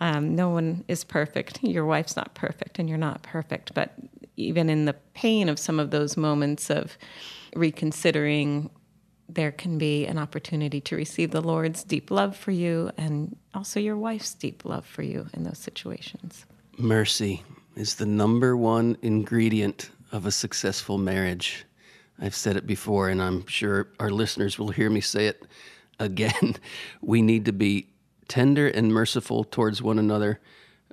Um, 0.00 0.34
no 0.34 0.48
one 0.48 0.84
is 0.88 1.04
perfect. 1.04 1.62
Your 1.62 1.84
wife's 1.84 2.16
not 2.16 2.34
perfect, 2.34 2.78
and 2.78 2.88
you're 2.88 2.98
not 2.98 3.22
perfect. 3.22 3.74
But 3.74 3.94
even 4.36 4.68
in 4.68 4.84
the 4.84 4.94
pain 5.14 5.48
of 5.48 5.58
some 5.58 5.80
of 5.80 5.90
those 5.90 6.16
moments 6.16 6.70
of 6.70 6.96
reconsidering 7.56 8.70
there 9.28 9.52
can 9.52 9.78
be 9.78 10.06
an 10.06 10.18
opportunity 10.18 10.80
to 10.80 10.96
receive 10.96 11.30
the 11.30 11.40
Lord's 11.40 11.84
deep 11.84 12.10
love 12.10 12.36
for 12.36 12.50
you 12.50 12.90
and 12.96 13.36
also 13.54 13.78
your 13.78 13.96
wife's 13.96 14.32
deep 14.34 14.64
love 14.64 14.86
for 14.86 15.02
you 15.02 15.26
in 15.34 15.44
those 15.44 15.58
situations. 15.58 16.46
Mercy 16.78 17.42
is 17.76 17.96
the 17.96 18.06
number 18.06 18.56
one 18.56 18.96
ingredient 19.02 19.90
of 20.12 20.26
a 20.26 20.30
successful 20.30 20.96
marriage. 20.96 21.66
I've 22.20 22.34
said 22.34 22.56
it 22.56 22.66
before, 22.66 23.08
and 23.08 23.22
I'm 23.22 23.46
sure 23.46 23.88
our 24.00 24.10
listeners 24.10 24.58
will 24.58 24.70
hear 24.70 24.90
me 24.90 25.00
say 25.00 25.26
it 25.26 25.44
again. 26.00 26.56
we 27.02 27.22
need 27.22 27.44
to 27.44 27.52
be 27.52 27.88
tender 28.28 28.66
and 28.68 28.92
merciful 28.92 29.44
towards 29.44 29.82
one 29.82 29.98
another. 29.98 30.40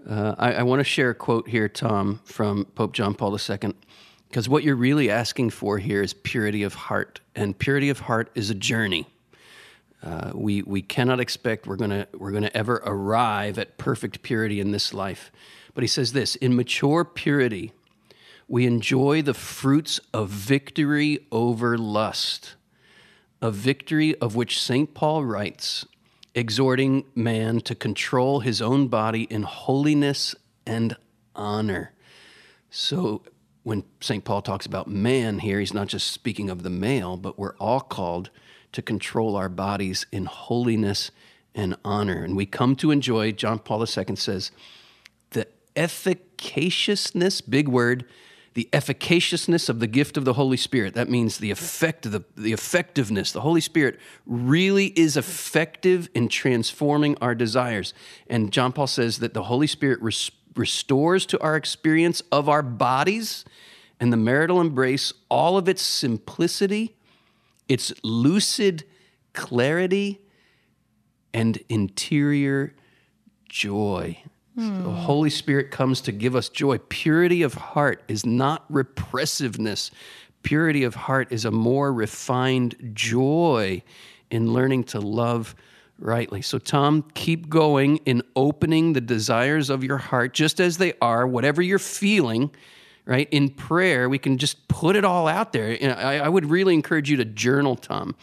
Uh, 0.07 0.35
I, 0.37 0.53
I 0.55 0.63
want 0.63 0.81
to 0.81 0.83
share 0.83 1.09
a 1.09 1.15
quote 1.15 1.47
here, 1.47 1.67
Tom, 1.67 2.21
from 2.25 2.65
Pope 2.75 2.93
John 2.93 3.15
Paul 3.15 3.35
II. 3.37 3.73
Because 4.35 4.49
what 4.49 4.65
you're 4.65 4.75
really 4.75 5.09
asking 5.09 5.51
for 5.51 5.77
here 5.77 6.01
is 6.01 6.13
purity 6.13 6.63
of 6.63 6.73
heart, 6.73 7.21
and 7.37 7.57
purity 7.57 7.89
of 7.89 8.01
heart 8.01 8.29
is 8.35 8.49
a 8.49 8.53
journey. 8.53 9.07
Uh, 10.03 10.33
we 10.35 10.61
we 10.61 10.81
cannot 10.81 11.21
expect 11.21 11.65
we're 11.65 11.77
gonna 11.77 12.05
we're 12.13 12.33
gonna 12.33 12.51
ever 12.53 12.83
arrive 12.85 13.57
at 13.57 13.77
perfect 13.77 14.23
purity 14.23 14.59
in 14.59 14.71
this 14.71 14.93
life. 14.93 15.31
But 15.73 15.85
he 15.85 15.87
says 15.87 16.11
this: 16.11 16.35
in 16.35 16.53
mature 16.53 17.05
purity, 17.05 17.71
we 18.49 18.65
enjoy 18.65 19.21
the 19.21 19.33
fruits 19.33 20.01
of 20.13 20.27
victory 20.31 21.25
over 21.31 21.77
lust, 21.77 22.55
a 23.41 23.51
victory 23.51 24.19
of 24.19 24.35
which 24.35 24.61
Saint 24.61 24.93
Paul 24.93 25.23
writes, 25.23 25.85
exhorting 26.33 27.05
man 27.15 27.61
to 27.61 27.73
control 27.73 28.41
his 28.41 28.61
own 28.61 28.89
body 28.89 29.23
in 29.29 29.43
holiness 29.43 30.35
and 30.67 30.97
honor. 31.37 31.93
So 32.69 33.21
when 33.65 33.83
St. 33.99 34.23
Paul 34.23 34.43
talks 34.43 34.67
about 34.67 34.87
man 34.87 35.39
here, 35.39 35.59
he's 35.59 35.73
not 35.73 35.87
just 35.87 36.11
speaking 36.11 36.51
of 36.51 36.61
the 36.61 36.69
male, 36.69 37.17
but 37.17 37.39
we're 37.39 37.55
all 37.55 37.79
called 37.79 38.29
to 38.73 38.83
control 38.83 39.35
our 39.35 39.49
bodies 39.49 40.05
in 40.11 40.25
holiness 40.25 41.09
and 41.55 41.75
honor. 41.83 42.23
And 42.23 42.37
we 42.37 42.45
come 42.45 42.75
to 42.75 42.91
enjoy, 42.91 43.31
John 43.31 43.57
Paul 43.57 43.81
II 43.81 44.15
says, 44.17 44.51
the 45.31 45.47
efficaciousness, 45.75 47.41
big 47.41 47.67
word, 47.67 48.05
the 48.53 48.69
efficaciousness 48.71 49.67
of 49.67 49.79
the 49.79 49.87
gift 49.87 50.15
of 50.15 50.25
the 50.25 50.33
Holy 50.33 50.57
Spirit. 50.57 50.93
That 50.93 51.09
means 51.09 51.39
the 51.39 51.49
effect, 51.49 52.11
the, 52.11 52.23
the 52.37 52.53
effectiveness. 52.53 53.31
The 53.31 53.41
Holy 53.41 53.61
Spirit 53.61 53.99
really 54.27 54.93
is 54.95 55.17
effective 55.17 56.07
in 56.13 56.29
transforming 56.29 57.17
our 57.19 57.33
desires. 57.33 57.95
And 58.27 58.53
John 58.53 58.73
Paul 58.73 58.85
says 58.85 59.17
that 59.19 59.33
the 59.33 59.43
Holy 59.43 59.67
Spirit 59.67 59.99
res- 60.03 60.29
restores 60.55 61.25
to 61.27 61.41
our 61.41 61.55
experience 61.55 62.21
of 62.31 62.47
our 62.49 62.61
bodies 62.61 63.45
and 63.99 64.11
the 64.11 64.17
marital 64.17 64.59
embrace 64.59 65.13
all 65.29 65.57
of 65.57 65.69
its 65.69 65.81
simplicity, 65.81 66.95
its 67.67 67.93
lucid 68.03 68.83
clarity, 69.33 70.21
and 71.33 71.59
interior 71.69 72.73
joy. 73.49 74.17
Mm. 74.57 74.83
The 74.83 74.91
Holy 74.91 75.29
Spirit 75.29 75.71
comes 75.71 76.01
to 76.01 76.11
give 76.11 76.35
us 76.35 76.49
joy. 76.49 76.77
Purity 76.77 77.41
of 77.41 77.53
heart 77.53 78.03
is 78.07 78.25
not 78.25 78.65
repressiveness. 78.69 79.91
Purity 80.43 80.83
of 80.83 80.95
heart 80.95 81.31
is 81.31 81.43
a 81.43 81.51
more 81.51 81.91
refined 81.91 82.91
joy 82.93 83.81
in 84.31 84.53
learning 84.53 84.85
to 84.85 84.99
love 84.99 85.55
rightly. 85.99 86.41
So, 86.41 86.57
Tom, 86.57 87.05
keep 87.13 87.49
going 87.49 87.97
in 88.05 88.21
opening 88.35 88.93
the 88.93 89.01
desires 89.01 89.69
of 89.69 89.83
your 89.83 89.97
heart 89.97 90.33
just 90.33 90.59
as 90.59 90.77
they 90.77 90.93
are, 91.01 91.25
whatever 91.25 91.61
you're 91.61 91.79
feeling, 91.79 92.51
right? 93.05 93.27
In 93.31 93.49
prayer, 93.49 94.09
we 94.09 94.17
can 94.17 94.37
just 94.37 94.67
put 94.67 94.95
it 94.95 95.05
all 95.05 95.27
out 95.27 95.53
there. 95.53 95.77
I, 95.97 96.19
I 96.19 96.29
would 96.29 96.49
really 96.49 96.73
encourage 96.73 97.09
you 97.09 97.17
to 97.17 97.25
journal, 97.25 97.75
Tom, 97.75 98.15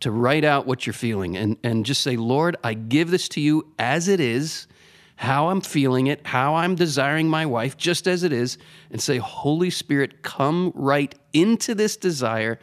to 0.00 0.10
write 0.10 0.44
out 0.44 0.66
what 0.66 0.86
you're 0.86 0.94
feeling 0.94 1.36
and, 1.36 1.56
and 1.62 1.84
just 1.84 2.02
say, 2.02 2.16
Lord, 2.16 2.56
I 2.64 2.74
give 2.74 3.10
this 3.10 3.28
to 3.30 3.40
you 3.40 3.70
as 3.78 4.08
it 4.08 4.18
is, 4.18 4.66
how 5.16 5.50
I'm 5.50 5.60
feeling 5.60 6.06
it, 6.06 6.26
how 6.26 6.54
I'm 6.54 6.74
desiring 6.74 7.28
my 7.28 7.44
wife, 7.44 7.76
just 7.76 8.08
as 8.08 8.22
it 8.22 8.32
is, 8.32 8.56
and 8.90 9.00
say, 9.00 9.18
Holy 9.18 9.68
Spirit, 9.68 10.22
come 10.22 10.72
right 10.74 11.14
into 11.34 11.74
this 11.74 11.98
desire, 11.98 12.58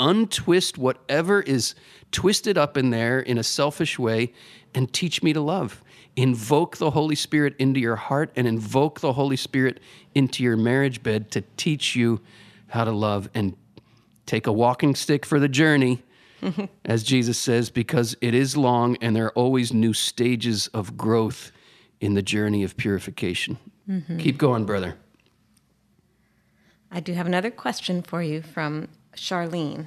untwist 0.00 0.78
whatever 0.78 1.40
is 1.42 1.74
twisted 2.12 2.56
up 2.56 2.76
in 2.76 2.90
there 2.90 3.20
in 3.20 3.38
a 3.38 3.42
selfish 3.42 3.98
way 3.98 4.32
and 4.74 4.92
teach 4.92 5.22
me 5.22 5.32
to 5.32 5.40
love. 5.40 5.82
Invoke 6.16 6.78
the 6.78 6.90
Holy 6.90 7.14
Spirit 7.14 7.54
into 7.58 7.80
your 7.80 7.96
heart 7.96 8.32
and 8.34 8.46
invoke 8.46 9.00
the 9.00 9.12
Holy 9.12 9.36
Spirit 9.36 9.80
into 10.14 10.42
your 10.42 10.56
marriage 10.56 11.02
bed 11.02 11.30
to 11.32 11.42
teach 11.56 11.94
you 11.94 12.20
how 12.68 12.84
to 12.84 12.92
love 12.92 13.30
and 13.34 13.56
take 14.26 14.46
a 14.46 14.52
walking 14.52 14.94
stick 14.94 15.24
for 15.24 15.38
the 15.38 15.48
journey, 15.48 16.02
as 16.84 17.02
Jesus 17.02 17.38
says, 17.38 17.70
because 17.70 18.16
it 18.20 18.34
is 18.34 18.56
long 18.56 18.96
and 19.00 19.14
there 19.14 19.26
are 19.26 19.32
always 19.32 19.72
new 19.72 19.92
stages 19.92 20.66
of 20.68 20.96
growth 20.96 21.52
in 22.00 22.14
the 22.14 22.22
journey 22.22 22.62
of 22.62 22.76
purification. 22.76 23.58
Mm-hmm. 23.88 24.18
Keep 24.18 24.38
going, 24.38 24.64
brother. 24.64 24.96
I 26.90 27.00
do 27.00 27.12
have 27.12 27.26
another 27.26 27.50
question 27.50 28.02
for 28.02 28.22
you 28.22 28.42
from 28.42 28.88
Charlene. 29.18 29.86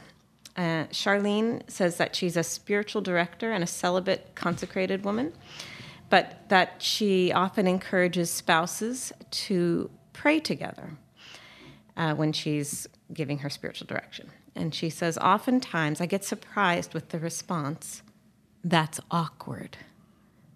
Uh, 0.58 0.86
Charlene 0.92 1.70
says 1.70 1.98
that 1.98 2.16
she's 2.16 2.36
a 2.36 2.44
spiritual 2.44 3.02
director 3.02 3.52
and 3.52 3.64
a 3.64 3.68
celibate 3.68 4.32
consecrated 4.36 5.06
woman, 5.06 5.34
but 6.10 6.48
that 6.50 6.82
she 6.82 7.32
often 7.32 7.68
encourages 7.68 8.30
spouses 8.30 9.14
to 9.32 9.90
pray 10.14 10.40
together 10.40 10.92
uh, 11.96 12.14
when 12.14 12.34
she's 12.34 12.88
giving 13.14 13.40
her 13.40 13.50
spiritual 13.50 13.88
direction. 13.88 14.30
And 14.56 14.76
she 14.76 14.90
says, 14.90 15.18
oftentimes 15.18 16.02
I 16.02 16.06
get 16.06 16.24
surprised 16.26 16.94
with 16.94 17.10
the 17.10 17.20
response, 17.20 18.02
that's 18.64 19.00
awkward, 19.10 19.78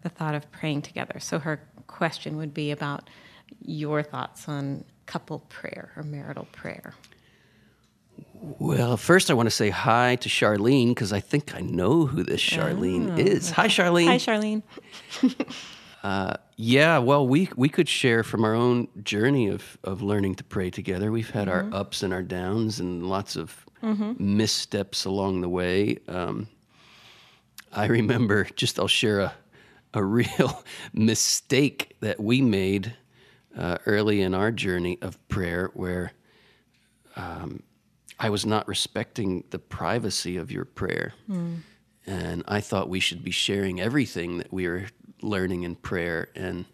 the 0.01 0.09
thought 0.09 0.35
of 0.35 0.51
praying 0.51 0.81
together. 0.81 1.19
So 1.19 1.39
her 1.39 1.61
question 1.87 2.35
would 2.37 2.53
be 2.53 2.71
about 2.71 3.09
your 3.61 4.03
thoughts 4.03 4.49
on 4.49 4.83
couple 5.05 5.39
prayer 5.49 5.91
or 5.95 6.03
marital 6.03 6.45
prayer. 6.51 6.93
Well, 8.59 8.95
first 8.95 9.31
I 9.31 9.33
want 9.33 9.47
to 9.47 9.51
say 9.51 9.71
hi 9.71 10.17
to 10.17 10.29
Charlene 10.29 10.89
because 10.89 11.11
I 11.11 11.19
think 11.19 11.55
I 11.55 11.61
know 11.61 12.05
who 12.05 12.21
this 12.21 12.41
Charlene 12.41 13.13
oh, 13.13 13.17
is. 13.17 13.49
Hi, 13.49 13.67
Charlene. 13.67 14.05
Hi, 14.05 14.17
Charlene. 14.17 14.61
uh, 16.03 16.35
yeah, 16.55 16.99
well, 16.99 17.27
we 17.27 17.49
we 17.55 17.69
could 17.69 17.89
share 17.89 18.23
from 18.23 18.45
our 18.45 18.53
own 18.53 18.87
journey 19.03 19.47
of 19.47 19.79
of 19.83 20.03
learning 20.03 20.35
to 20.35 20.43
pray 20.43 20.69
together. 20.69 21.11
We've 21.11 21.29
had 21.29 21.47
mm-hmm. 21.47 21.73
our 21.73 21.79
ups 21.79 22.03
and 22.03 22.13
our 22.13 22.21
downs 22.21 22.79
and 22.79 23.09
lots 23.09 23.35
of 23.35 23.65
mm-hmm. 23.81 24.13
missteps 24.19 25.05
along 25.05 25.41
the 25.41 25.49
way. 25.49 25.97
Um, 26.07 26.47
I 27.73 27.87
remember 27.87 28.43
just 28.55 28.79
I'll 28.79 28.87
share 28.87 29.21
a 29.21 29.33
a 29.95 30.03
real 30.21 30.63
mistake 30.93 31.95
that 32.01 32.19
we 32.19 32.41
made 32.41 32.93
uh, 33.57 33.79
early 33.87 34.21
in 34.21 34.35
our 34.35 34.51
journey 34.51 34.99
of 35.01 35.17
prayer 35.29 35.71
where. 35.73 36.11
Um, 37.15 37.63
I 38.19 38.29
was 38.29 38.45
not 38.45 38.67
respecting 38.67 39.43
the 39.49 39.59
privacy 39.59 40.37
of 40.37 40.51
your 40.51 40.65
prayer. 40.65 41.13
Mm. 41.29 41.59
And 42.07 42.43
I 42.47 42.61
thought 42.61 42.89
we 42.89 42.99
should 42.99 43.23
be 43.23 43.31
sharing 43.31 43.81
everything 43.81 44.37
that 44.37 44.53
we 44.53 44.67
are 44.67 44.87
learning 45.21 45.63
in 45.63 45.75
prayer. 45.75 46.29
And 46.35 46.65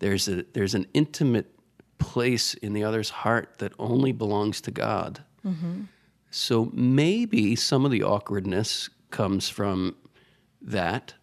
there's 0.00 0.28
a 0.28 0.44
there's 0.52 0.74
an 0.74 0.86
intimate 0.92 1.54
place 1.98 2.54
in 2.54 2.72
the 2.72 2.82
other's 2.82 3.10
heart 3.10 3.58
that 3.58 3.72
only 3.78 4.12
belongs 4.12 4.60
to 4.62 4.70
God. 4.70 5.22
So 6.30 6.70
maybe 6.72 7.54
some 7.56 7.84
of 7.84 7.90
the 7.90 8.02
awkwardness 8.02 8.88
comes 9.10 9.48
from 9.48 9.94
that, 10.60 11.14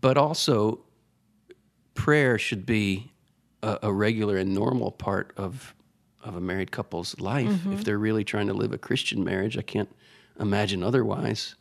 but 0.00 0.18
also 0.18 0.80
prayer 1.94 2.36
should 2.36 2.66
be 2.66 3.12
a, 3.62 3.78
a 3.84 3.92
regular 3.92 4.36
and 4.36 4.52
normal 4.52 4.90
part 4.90 5.32
of 5.36 5.74
of 6.26 6.36
a 6.36 6.40
married 6.40 6.70
couple's 6.72 7.18
life 7.20 7.48
if 7.72 7.84
they're 7.84 7.98
really 7.98 8.24
trying 8.24 8.48
to 8.48 8.54
live 8.54 8.72
a 8.72 8.78
Christian 8.78 9.24
marriage. 9.24 9.56
I 9.56 9.62
can't 9.62 9.88
imagine 10.40 10.82
otherwise. 10.82 11.54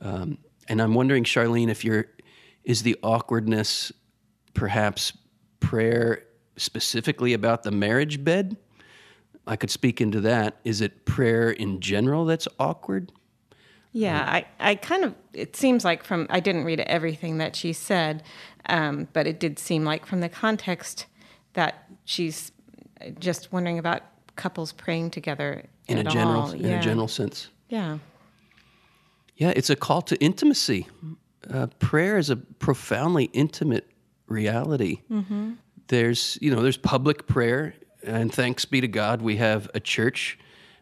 Um, 0.00 0.38
and 0.68 0.80
I'm 0.80 0.94
wondering, 0.94 1.24
Charlene, 1.24 1.68
if 1.68 1.84
you're 1.84 2.06
is 2.64 2.82
the 2.82 2.96
awkwardness 3.02 3.92
perhaps 4.54 5.12
prayer 5.60 6.24
specifically 6.56 7.34
about 7.34 7.62
the 7.62 7.70
marriage 7.70 8.24
bed? 8.24 8.56
I 9.46 9.56
could 9.56 9.70
speak 9.70 10.00
into 10.00 10.20
that. 10.22 10.56
Is 10.64 10.80
it 10.80 11.04
prayer 11.04 11.50
in 11.50 11.80
general 11.80 12.24
that's 12.24 12.48
awkward? 12.58 13.12
Yeah, 13.92 14.24
I, 14.26 14.46
I 14.58 14.74
kind 14.74 15.04
of, 15.04 15.14
it 15.32 15.54
seems 15.54 15.84
like 15.84 16.02
from, 16.02 16.26
I 16.30 16.40
didn't 16.40 16.64
read 16.64 16.80
everything 16.80 17.38
that 17.38 17.54
she 17.54 17.72
said, 17.72 18.22
um, 18.66 19.08
but 19.12 19.26
it 19.26 19.38
did 19.38 19.58
seem 19.58 19.84
like 19.84 20.06
from 20.06 20.20
the 20.20 20.28
context 20.28 21.06
that 21.52 21.88
she's 22.04 22.50
just 23.18 23.52
wondering 23.52 23.78
about 23.78 24.02
couples 24.36 24.72
praying 24.72 25.10
together 25.10 25.64
In 25.88 25.98
a 25.98 26.04
general 26.04 26.42
all. 26.42 26.52
in 26.52 26.60
yeah. 26.60 26.80
a 26.80 26.82
general 26.82 27.08
sense. 27.08 27.48
Yeah. 27.68 27.98
Yeah, 29.36 29.52
it's 29.56 29.70
a 29.70 29.76
call 29.76 30.02
to 30.02 30.16
intimacy. 30.20 30.86
Uh, 31.50 31.66
prayer 31.78 32.18
is 32.18 32.30
a 32.30 32.36
profoundly 32.36 33.24
intimate 33.32 33.90
reality. 34.26 35.00
There's, 35.88 36.38
you 36.40 36.54
know, 36.54 36.62
there's 36.62 36.76
public 36.78 37.26
prayer, 37.26 37.74
and 38.04 38.32
thanks 38.32 38.64
be 38.64 38.80
to 38.80 38.88
God, 38.88 39.20
we 39.22 39.36
have 39.36 39.68
a 39.74 39.80
church 39.80 40.38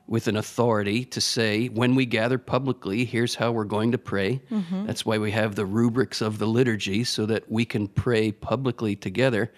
with 0.07 0.29
an 0.29 0.37
authority 0.37 1.05
to 1.07 1.21
say 1.21 1.69
when 1.69 1.95
we 1.95 2.05
gather 2.05 2.37
publicly, 2.39 3.05
here's 3.05 3.35
how 3.35 3.53
we're 3.53 3.65
going 3.65 3.93
to 3.93 3.99
pray. 3.99 4.43
That's 4.87 5.07
why 5.07 5.19
we 5.19 5.31
have 5.31 5.55
the 5.55 5.65
rubrics 5.67 6.21
of 6.21 6.39
the 6.39 6.47
liturgy 6.47 7.05
so 7.05 7.27
that 7.27 7.51
we 7.51 7.65
can 7.65 7.89
pray 7.89 8.33
publicly 8.33 8.95
together. 8.97 9.53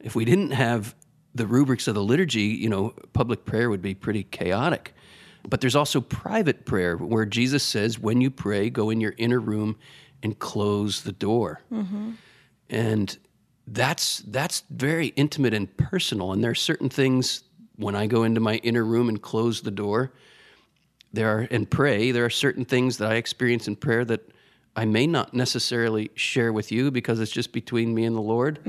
If 0.00 0.14
we 0.14 0.24
didn't 0.24 0.52
have 0.52 0.94
the 1.36 1.46
rubrics 1.46 1.86
of 1.86 1.94
the 1.94 2.02
liturgy, 2.02 2.42
you 2.42 2.68
know, 2.68 2.94
public 3.12 3.44
prayer 3.44 3.68
would 3.68 3.82
be 3.82 3.94
pretty 3.94 4.24
chaotic. 4.24 4.94
But 5.48 5.60
there's 5.60 5.76
also 5.76 6.00
private 6.00 6.64
prayer 6.64 6.96
where 6.96 7.26
Jesus 7.26 7.62
says, 7.62 7.98
when 7.98 8.20
you 8.20 8.30
pray, 8.30 8.70
go 8.70 8.90
in 8.90 9.00
your 9.00 9.14
inner 9.18 9.38
room 9.38 9.76
and 10.22 10.38
close 10.38 11.02
the 11.02 11.12
door. 11.12 11.60
Mm-hmm. 11.72 12.12
And 12.70 13.18
that's 13.68 14.18
that's 14.26 14.62
very 14.70 15.08
intimate 15.08 15.54
and 15.54 15.74
personal. 15.76 16.32
And 16.32 16.42
there 16.42 16.50
are 16.50 16.54
certain 16.54 16.88
things 16.88 17.44
when 17.76 17.94
I 17.94 18.06
go 18.06 18.24
into 18.24 18.40
my 18.40 18.56
inner 18.56 18.84
room 18.84 19.08
and 19.08 19.20
close 19.20 19.60
the 19.60 19.70
door, 19.70 20.12
there 21.12 21.28
are 21.28 21.48
and 21.50 21.70
pray, 21.70 22.10
there 22.10 22.24
are 22.24 22.30
certain 22.30 22.64
things 22.64 22.98
that 22.98 23.12
I 23.12 23.16
experience 23.16 23.68
in 23.68 23.76
prayer 23.76 24.04
that 24.06 24.32
I 24.76 24.84
may 24.84 25.06
not 25.06 25.32
necessarily 25.32 26.10
share 26.14 26.52
with 26.52 26.70
you 26.70 26.90
because 26.90 27.18
it's 27.18 27.32
just 27.32 27.50
between 27.52 27.94
me 27.94 28.04
and 28.04 28.14
the 28.14 28.20
Lord. 28.20 28.60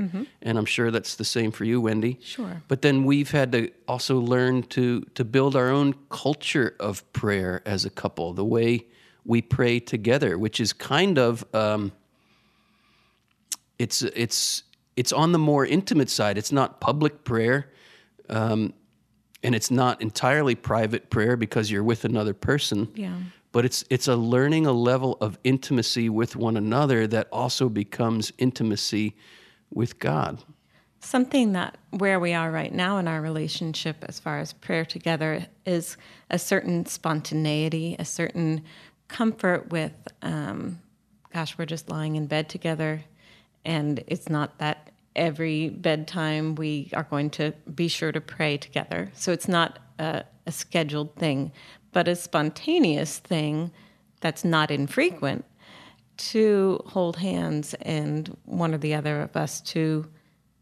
And 0.42 0.58
I'm 0.58 0.64
sure 0.64 0.90
that's 0.90 1.16
the 1.16 1.24
same 1.24 1.52
for 1.52 1.64
you, 1.64 1.82
Wendy. 1.82 2.18
Sure. 2.22 2.62
But 2.66 2.80
then 2.80 3.04
we've 3.04 3.30
had 3.30 3.52
to 3.52 3.70
also 3.86 4.18
learn 4.18 4.62
to 4.64 5.02
to 5.14 5.24
build 5.24 5.54
our 5.54 5.68
own 5.68 5.94
culture 6.08 6.74
of 6.80 7.10
prayer 7.12 7.62
as 7.66 7.84
a 7.84 7.90
couple, 7.90 8.32
the 8.32 8.44
way 8.44 8.86
we 9.24 9.42
pray 9.42 9.78
together, 9.80 10.38
which 10.38 10.58
is 10.58 10.72
kind 10.72 11.18
of 11.18 11.44
um, 11.54 11.92
it's 13.78 14.02
it's 14.02 14.62
it's 14.96 15.12
on 15.12 15.32
the 15.32 15.38
more 15.38 15.66
intimate 15.66 16.08
side. 16.10 16.38
It's 16.38 16.52
not 16.52 16.80
public 16.80 17.22
prayer, 17.24 17.70
um, 18.30 18.72
and 19.42 19.54
it's 19.54 19.70
not 19.70 20.00
entirely 20.00 20.54
private 20.54 21.10
prayer 21.10 21.36
because 21.36 21.70
you're 21.70 21.84
with 21.84 22.04
another 22.04 22.34
person. 22.34 22.88
Yeah. 22.94 23.14
But 23.52 23.64
it's 23.64 23.84
it's 23.88 24.08
a 24.08 24.16
learning 24.16 24.66
a 24.66 24.72
level 24.72 25.16
of 25.20 25.38
intimacy 25.42 26.08
with 26.08 26.36
one 26.36 26.56
another 26.56 27.06
that 27.06 27.28
also 27.32 27.68
becomes 27.68 28.32
intimacy 28.38 29.16
with 29.70 29.98
God. 29.98 30.44
Something 31.00 31.52
that 31.52 31.78
where 31.90 32.18
we 32.18 32.34
are 32.34 32.50
right 32.50 32.72
now 32.72 32.98
in 32.98 33.06
our 33.06 33.20
relationship, 33.20 34.04
as 34.08 34.18
far 34.18 34.38
as 34.40 34.52
prayer 34.52 34.84
together, 34.84 35.46
is 35.64 35.96
a 36.30 36.38
certain 36.38 36.86
spontaneity, 36.86 37.96
a 37.98 38.04
certain 38.04 38.64
comfort 39.06 39.70
with, 39.70 39.92
um, 40.22 40.80
gosh, 41.32 41.56
we're 41.56 41.66
just 41.66 41.88
lying 41.88 42.16
in 42.16 42.26
bed 42.26 42.48
together. 42.48 43.02
And 43.64 44.02
it's 44.06 44.28
not 44.28 44.58
that 44.58 44.90
every 45.14 45.68
bedtime 45.68 46.54
we 46.54 46.90
are 46.94 47.04
going 47.04 47.30
to 47.30 47.52
be 47.74 47.88
sure 47.88 48.12
to 48.12 48.20
pray 48.20 48.56
together. 48.56 49.10
So 49.14 49.32
it's 49.32 49.48
not 49.48 49.78
a, 49.98 50.24
a 50.46 50.52
scheduled 50.52 51.14
thing, 51.16 51.52
but 51.92 52.08
a 52.08 52.16
spontaneous 52.16 53.18
thing 53.18 53.70
that's 54.20 54.44
not 54.44 54.70
infrequent 54.70 55.44
to 56.16 56.80
hold 56.86 57.16
hands 57.16 57.74
and 57.82 58.36
one 58.44 58.74
or 58.74 58.78
the 58.78 58.94
other 58.94 59.22
of 59.22 59.36
us 59.36 59.60
to 59.60 60.06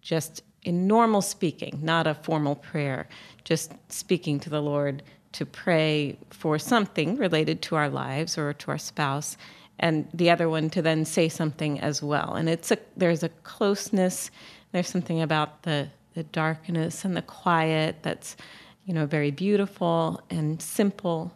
just 0.03 0.43
in 0.62 0.87
normal 0.89 1.23
speaking, 1.23 1.79
not 1.83 2.07
a 2.07 2.15
formal 2.15 2.57
prayer, 2.57 3.09
just 3.45 3.73
speaking 3.89 4.41
to 4.41 4.51
the 4.51 4.61
Lord 4.61 5.03
to 5.33 5.47
pray 5.47 6.19
for 6.31 6.59
something 6.59 7.17
related 7.17 7.62
to 7.62 7.77
our 7.77 7.89
lives 7.89 8.37
or 8.37 8.53
to 8.53 8.71
our 8.73 8.79
spouse, 8.79 9.37
and 9.79 10.09
the 10.12 10.31
other 10.31 10.49
one 10.49 10.69
to 10.71 10.83
then 10.83 11.05
say 11.05 11.29
something 11.29 11.79
as 11.81 12.03
well. 12.03 12.35
And 12.35 12.49
it's 12.49 12.71
a 12.71 12.79
there's 12.97 13.23
a 13.23 13.29
closeness. 13.29 14.31
There's 14.73 14.89
something 14.89 15.23
about 15.23 15.62
the 15.62 15.89
the 16.15 16.25
darkness 16.25 17.05
and 17.05 17.17
the 17.17 17.23
quiet 17.23 17.97
that's 18.03 18.37
you 18.87 18.94
know 18.94 19.05
very 19.05 19.31
beautiful 19.31 20.22
and 20.31 20.62
simple 20.62 21.33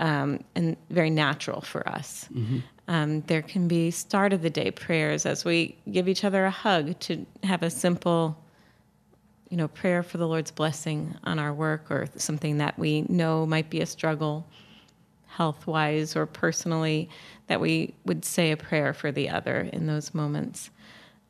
um, 0.00 0.42
and 0.54 0.76
very 0.90 1.10
natural 1.10 1.60
for 1.60 1.88
us. 1.88 2.28
Um, 2.88 3.20
there 3.22 3.42
can 3.42 3.68
be 3.68 3.90
start 3.92 4.32
of 4.32 4.42
the 4.42 4.50
day 4.50 4.70
prayers 4.72 5.24
as 5.24 5.44
we 5.44 5.76
give 5.92 6.08
each 6.08 6.24
other 6.24 6.44
a 6.44 6.50
hug 6.50 6.98
to 7.00 7.24
have 7.44 7.62
a 7.62 7.70
simple, 7.70 8.36
you 9.48 9.56
know, 9.56 9.68
prayer 9.68 10.02
for 10.02 10.18
the 10.18 10.26
Lord's 10.26 10.50
blessing 10.50 11.14
on 11.22 11.38
our 11.38 11.52
work 11.54 11.88
or 11.90 12.08
something 12.16 12.58
that 12.58 12.76
we 12.78 13.02
know 13.02 13.46
might 13.46 13.70
be 13.70 13.80
a 13.80 13.86
struggle, 13.86 14.44
health 15.26 15.66
wise 15.68 16.16
or 16.16 16.26
personally, 16.26 17.08
that 17.46 17.60
we 17.60 17.94
would 18.06 18.24
say 18.24 18.50
a 18.50 18.56
prayer 18.56 18.92
for 18.92 19.12
the 19.12 19.28
other 19.28 19.68
in 19.72 19.86
those 19.86 20.12
moments. 20.14 20.70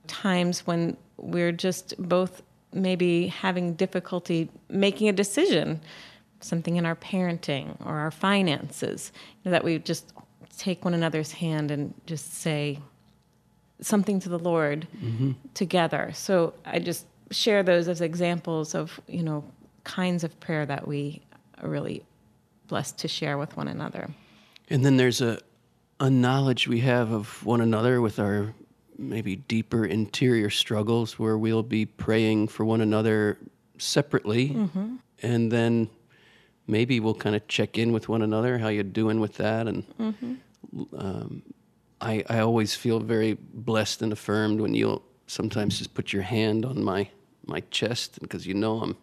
Times 0.06 0.66
when 0.66 0.96
we're 1.18 1.52
just 1.52 1.94
both 1.98 2.40
maybe 2.72 3.26
having 3.28 3.74
difficulty 3.74 4.48
making 4.68 5.08
a 5.08 5.12
decision 5.12 5.80
something 6.40 6.76
in 6.76 6.86
our 6.86 6.96
parenting 6.96 7.76
or 7.84 7.98
our 7.98 8.10
finances, 8.10 9.12
you 9.14 9.48
know, 9.48 9.52
that 9.52 9.62
we 9.62 9.78
just 9.78 10.12
take 10.56 10.84
one 10.84 10.94
another's 10.94 11.32
hand 11.32 11.70
and 11.70 11.94
just 12.06 12.34
say 12.34 12.78
something 13.80 14.20
to 14.20 14.28
the 14.28 14.38
Lord 14.38 14.86
mm-hmm. 14.96 15.32
together. 15.54 16.10
So 16.14 16.54
I 16.64 16.78
just 16.78 17.06
share 17.30 17.62
those 17.62 17.88
as 17.88 18.00
examples 18.00 18.74
of, 18.74 19.00
you 19.06 19.22
know, 19.22 19.44
kinds 19.84 20.24
of 20.24 20.38
prayer 20.40 20.66
that 20.66 20.86
we 20.86 21.22
are 21.62 21.68
really 21.68 22.02
blessed 22.68 22.98
to 22.98 23.08
share 23.08 23.38
with 23.38 23.56
one 23.56 23.68
another. 23.68 24.10
And 24.68 24.84
then 24.84 24.96
there's 24.96 25.20
a 25.20 25.40
a 25.98 26.08
knowledge 26.08 26.66
we 26.66 26.80
have 26.80 27.12
of 27.12 27.44
one 27.44 27.60
another 27.60 28.00
with 28.00 28.18
our 28.18 28.54
maybe 29.00 29.36
deeper 29.36 29.84
interior 29.84 30.50
struggles 30.50 31.18
where 31.18 31.38
we'll 31.38 31.62
be 31.62 31.86
praying 31.86 32.48
for 32.48 32.64
one 32.64 32.80
another 32.80 33.38
separately. 33.78 34.68
And 35.22 35.50
then 35.50 35.88
maybe 36.66 37.00
we'll 37.00 37.14
kind 37.14 37.34
of 37.34 37.46
check 37.48 37.78
in 37.78 37.92
with 37.92 38.08
one 38.08 38.22
another 38.22 38.58
how 38.58 38.68
you 38.68 38.82
doing 38.82 39.20
with 39.20 39.34
that? 39.34 39.66
And 39.66 39.84
um, 40.96 41.42
I, 42.00 42.24
I 42.28 42.38
always 42.40 42.74
feel 42.74 43.00
very 43.00 43.34
blessed 43.54 44.02
and 44.02 44.12
affirmed 44.12 44.60
when 44.60 44.74
you'll 44.74 45.02
sometimes 45.26 45.78
just 45.78 45.94
put 45.94 46.12
your 46.12 46.22
hand 46.22 46.64
on 46.64 46.82
my 46.82 47.08
my 47.46 47.60
chest 47.70 48.18
because 48.20 48.46
you 48.46 48.54
know 48.54 48.80
I'm 48.80 48.96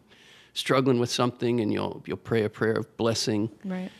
struggling 0.53 0.99
with 0.99 1.09
something 1.09 1.59
and 1.59 1.71
you'll 1.73 2.03
you'll 2.05 2.17
pray 2.17 2.43
a 2.43 2.49
prayer 2.49 2.73
of 2.73 2.97
blessing. 2.97 3.49
Right. 3.65 3.91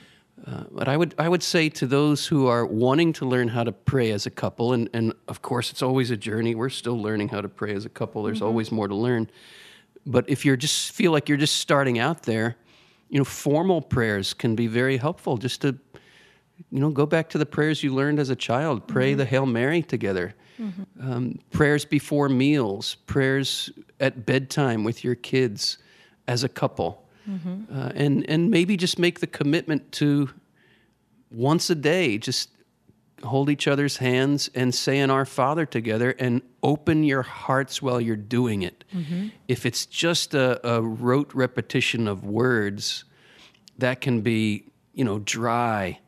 Uh, 0.45 0.63
but 0.71 0.88
I 0.88 0.95
would 0.95 1.15
I 1.17 1.28
would 1.28 1.41
say 1.41 1.69
to 1.69 1.88
those 1.88 2.28
who 2.28 2.47
are 2.47 2.65
wanting 2.65 3.12
to 3.13 3.26
learn 3.26 3.47
how 3.47 3.63
to 3.63 3.71
pray 3.71 4.12
as 4.12 4.26
a 4.26 4.30
couple, 4.30 4.73
and, 4.73 4.89
and 4.93 5.13
of 5.28 5.41
course 5.41 5.71
it's 5.71 5.82
always 5.82 6.12
a 6.12 6.17
journey. 6.17 6.54
We're 6.54 6.69
still 6.69 7.02
learning 7.02 7.30
how 7.30 7.41
to 7.41 7.50
pray 7.50 7.73
as 7.73 7.86
a 7.86 7.89
couple. 7.89 8.23
There's 8.23 8.41
always 8.41 8.71
more 8.71 8.88
to 8.88 8.95
learn. 8.95 9.30
But 10.06 10.30
if 10.30 10.45
you're 10.45 10.56
just 10.56 10.91
feel 10.91 11.12
like 11.12 11.28
you're 11.28 11.38
just 11.38 11.58
starting 11.58 12.00
out 12.00 12.23
there, 12.23 12.56
you 13.10 13.17
know, 13.17 13.26
formal 13.26 13.82
prayers 13.82 14.34
can 14.34 14.56
be 14.56 14.67
very 14.67 14.97
helpful. 14.97 15.38
Just 15.38 15.62
to, 15.62 15.78
you 16.69 16.80
know, 16.80 16.91
go 16.91 17.06
back 17.06 17.30
to 17.30 17.38
the 17.38 17.45
prayers 17.45 17.84
you 17.84 17.93
learned 17.93 18.19
as 18.19 18.30
a 18.30 18.36
child. 18.36 18.88
Pray 18.88 19.15
the 19.15 19.26
Hail 19.26 19.45
Mary 19.45 19.82
together. 19.82 20.36
Um, 21.02 21.39
prayers 21.52 21.84
before 21.84 22.30
meals. 22.30 22.95
Prayers 23.06 23.71
at 24.00 24.26
bedtime 24.26 24.84
with 24.84 25.04
your 25.04 25.15
kids 25.15 25.80
as 26.28 26.43
a 26.43 26.50
couple 26.50 27.07
uh, 27.28 27.92
and 27.96 28.30
and 28.30 28.50
maybe 28.50 28.78
just 28.78 28.98
make 28.98 29.20
the 29.20 29.28
commitment 29.28 29.92
to 29.94 30.30
once 31.32 31.70
a 31.70 31.76
day 31.76 32.18
just 32.18 32.50
hold 33.24 33.50
each 33.50 33.68
other's 33.68 33.98
hands 33.98 34.50
and 34.54 34.74
say 34.74 35.00
in 35.00 35.10
Our 35.10 35.26
Father 35.26 35.66
together 35.66 36.16
and 36.20 36.42
open 36.62 37.04
your 37.04 37.24
hearts 37.24 37.82
while 37.82 38.00
you're 38.00 38.16
doing 38.16 38.62
it. 38.62 38.84
If 39.48 39.66
it's 39.66 39.86
just 39.88 40.34
a, 40.36 40.66
a 40.68 40.82
rote 40.82 41.34
repetition 41.34 42.08
of 42.08 42.24
words, 42.24 43.06
that 43.78 44.02
can 44.02 44.22
be, 44.22 44.66
you 44.94 45.04
know, 45.04 45.20
dry. 45.20 46.00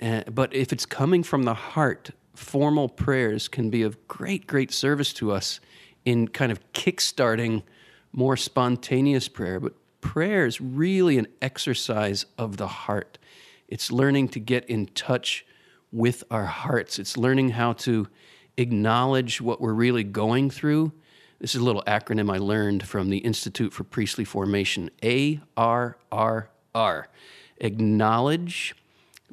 Uh, 0.00 0.22
but 0.30 0.54
if 0.54 0.72
it's 0.72 0.86
coming 0.86 1.22
from 1.24 1.42
the 1.42 1.54
heart, 1.54 2.10
formal 2.34 2.88
prayers 2.88 3.48
can 3.48 3.68
be 3.70 3.82
of 3.82 4.06
great, 4.06 4.46
great 4.46 4.72
service 4.72 5.12
to 5.14 5.32
us 5.32 5.60
in 6.04 6.28
kind 6.28 6.52
of 6.52 6.60
kickstarting 6.72 7.62
more 8.12 8.36
spontaneous 8.36 9.28
prayer. 9.28 9.58
But 9.58 9.74
prayer 10.04 10.44
is 10.44 10.60
really 10.60 11.16
an 11.16 11.26
exercise 11.40 12.26
of 12.36 12.58
the 12.58 12.68
heart. 12.68 13.16
It's 13.68 13.90
learning 13.90 14.28
to 14.28 14.38
get 14.38 14.68
in 14.68 14.86
touch 14.88 15.46
with 15.90 16.22
our 16.30 16.44
hearts. 16.44 16.98
It's 16.98 17.16
learning 17.16 17.48
how 17.48 17.72
to 17.72 18.06
acknowledge 18.58 19.40
what 19.40 19.62
we're 19.62 19.72
really 19.72 20.04
going 20.04 20.50
through. 20.50 20.92
This 21.40 21.54
is 21.54 21.62
a 21.62 21.64
little 21.64 21.82
acronym 21.86 22.32
I 22.32 22.36
learned 22.36 22.86
from 22.86 23.08
the 23.08 23.18
Institute 23.18 23.72
for 23.72 23.82
Priestly 23.82 24.24
Formation 24.24 24.90
A 25.02 25.40
R 25.56 25.96
R 26.12 26.50
R. 26.74 27.08
Acknowledge 27.56 28.74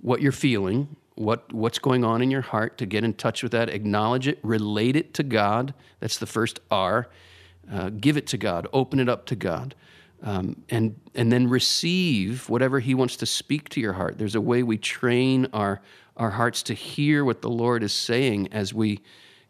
what 0.02 0.22
you're 0.22 0.32
feeling, 0.32 0.96
what, 1.16 1.52
what's 1.52 1.80
going 1.80 2.06
on 2.06 2.22
in 2.22 2.32
your 2.32 2.42
heart, 2.42 2.78
to 2.78 2.86
get 2.86 3.04
in 3.04 3.14
touch 3.14 3.44
with 3.44 3.52
that, 3.52 3.70
acknowledge 3.70 4.28
it, 4.28 4.40
relate 4.42 4.96
it 4.96 5.14
to 5.16 5.24
God. 5.24 5.74
That's 6.00 6.18
the 6.18 6.26
first 6.26 6.62
R. 6.72 7.10
Uh, 7.70 7.90
give 7.90 8.16
it 8.16 8.26
to 8.28 8.38
God, 8.38 8.68
open 8.72 9.00
it 9.00 9.10
up 9.10 9.26
to 9.28 9.36
God. 9.36 9.76
Um, 10.24 10.64
and 10.70 10.96
and 11.16 11.32
then 11.32 11.50
receive 11.50 12.48
whatever 12.48 12.80
He 12.80 12.94
wants 12.94 13.16
to 13.18 13.26
speak 13.26 13.70
to 13.70 13.80
your 13.80 13.94
heart. 13.94 14.18
There's 14.20 14.36
a 14.36 14.42
way 14.42 14.62
we 14.62 14.78
train 14.78 15.48
our 15.52 15.82
our 16.16 16.30
hearts 16.32 16.62
to 16.64 16.74
hear 16.74 17.26
what 17.26 17.42
the 17.42 17.50
Lord 17.50 17.82
is 17.82 17.92
saying 17.92 18.50
as 18.52 18.74
we 18.74 19.00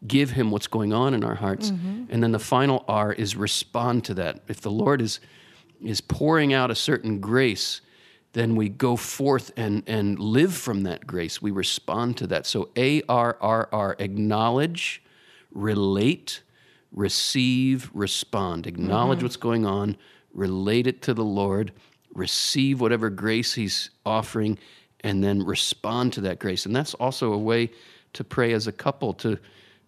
give 0.07 0.31
Him 0.31 0.49
what's 0.49 0.67
going 0.67 0.93
on 0.93 1.13
in 1.13 1.23
our 1.23 1.35
hearts. 1.35 1.69
And 2.09 2.23
then 2.23 2.31
the 2.31 2.39
final 2.39 2.85
R 2.87 3.11
is 3.11 3.35
respond 3.35 4.05
to 4.05 4.13
that. 4.15 4.41
If 4.47 4.61
the 4.61 4.71
Lord 4.71 5.01
is 5.01 5.19
is 5.81 5.99
pouring 5.99 6.53
out 6.53 6.71
a 6.71 6.75
certain 6.75 7.19
grace, 7.19 7.81
then 8.33 8.55
we 8.55 8.69
go 8.69 8.95
forth 8.95 9.51
and 9.57 9.83
and 9.87 10.17
live 10.19 10.53
from 10.53 10.83
that 10.83 11.05
grace. 11.05 11.41
We 11.41 11.51
respond 11.51 12.15
to 12.17 12.27
that. 12.27 12.45
So 12.45 12.69
A 12.77 13.01
R 13.09 13.37
R 13.41 13.67
R 13.71 13.95
acknowledge, 13.99 15.03
relate, 15.51 16.43
receive, 16.93 17.89
respond. 17.93 18.67
Acknowledge 18.67 19.21
what's 19.23 19.37
going 19.37 19.65
on, 19.65 19.97
relate 20.33 20.87
it 20.87 21.01
to 21.03 21.13
the 21.13 21.23
Lord, 21.23 21.71
receive 22.13 22.81
whatever 22.81 23.09
grace 23.09 23.53
He's 23.53 23.89
offering, 24.05 24.57
and 25.01 25.23
then 25.23 25.43
respond 25.43 26.13
to 26.13 26.21
that 26.21 26.39
grace. 26.39 26.65
And 26.65 26.75
that's 26.75 26.93
also 26.95 27.33
a 27.33 27.37
way 27.37 27.71
to 28.13 28.23
pray 28.23 28.53
as 28.53 28.67
a 28.67 28.71
couple 28.71 29.13
to 29.15 29.37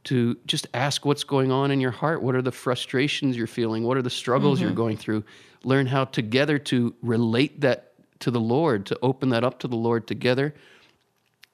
to 0.06 0.38
just 0.46 0.68
ask 0.74 1.06
what's 1.06 1.24
going 1.24 1.50
on 1.50 1.72
in 1.72 1.80
your 1.80 1.92
heart. 1.92 2.22
What 2.22 2.36
are 2.36 2.42
the 2.42 2.52
frustrations 2.52 3.38
you're 3.38 3.48
feeling? 3.48 3.86
What 3.86 3.96
are 3.96 4.02
the 4.02 4.10
struggles 4.10 4.60
you're 4.60 4.70
mm-hmm. 4.70 4.78
going 4.78 4.98
through? 4.98 5.24
Learn 5.64 5.86
how 5.86 6.04
together 6.04 6.60
to 6.60 6.94
relate 7.02 7.62
that 7.62 7.94
to 8.20 8.30
the 8.30 8.40
Lord, 8.40 8.86
to 8.88 9.00
open 9.02 9.30
that 9.30 9.46
up 9.46 9.60
to 9.60 9.70
the 9.70 9.78
Lord 9.78 10.06
together 10.06 10.54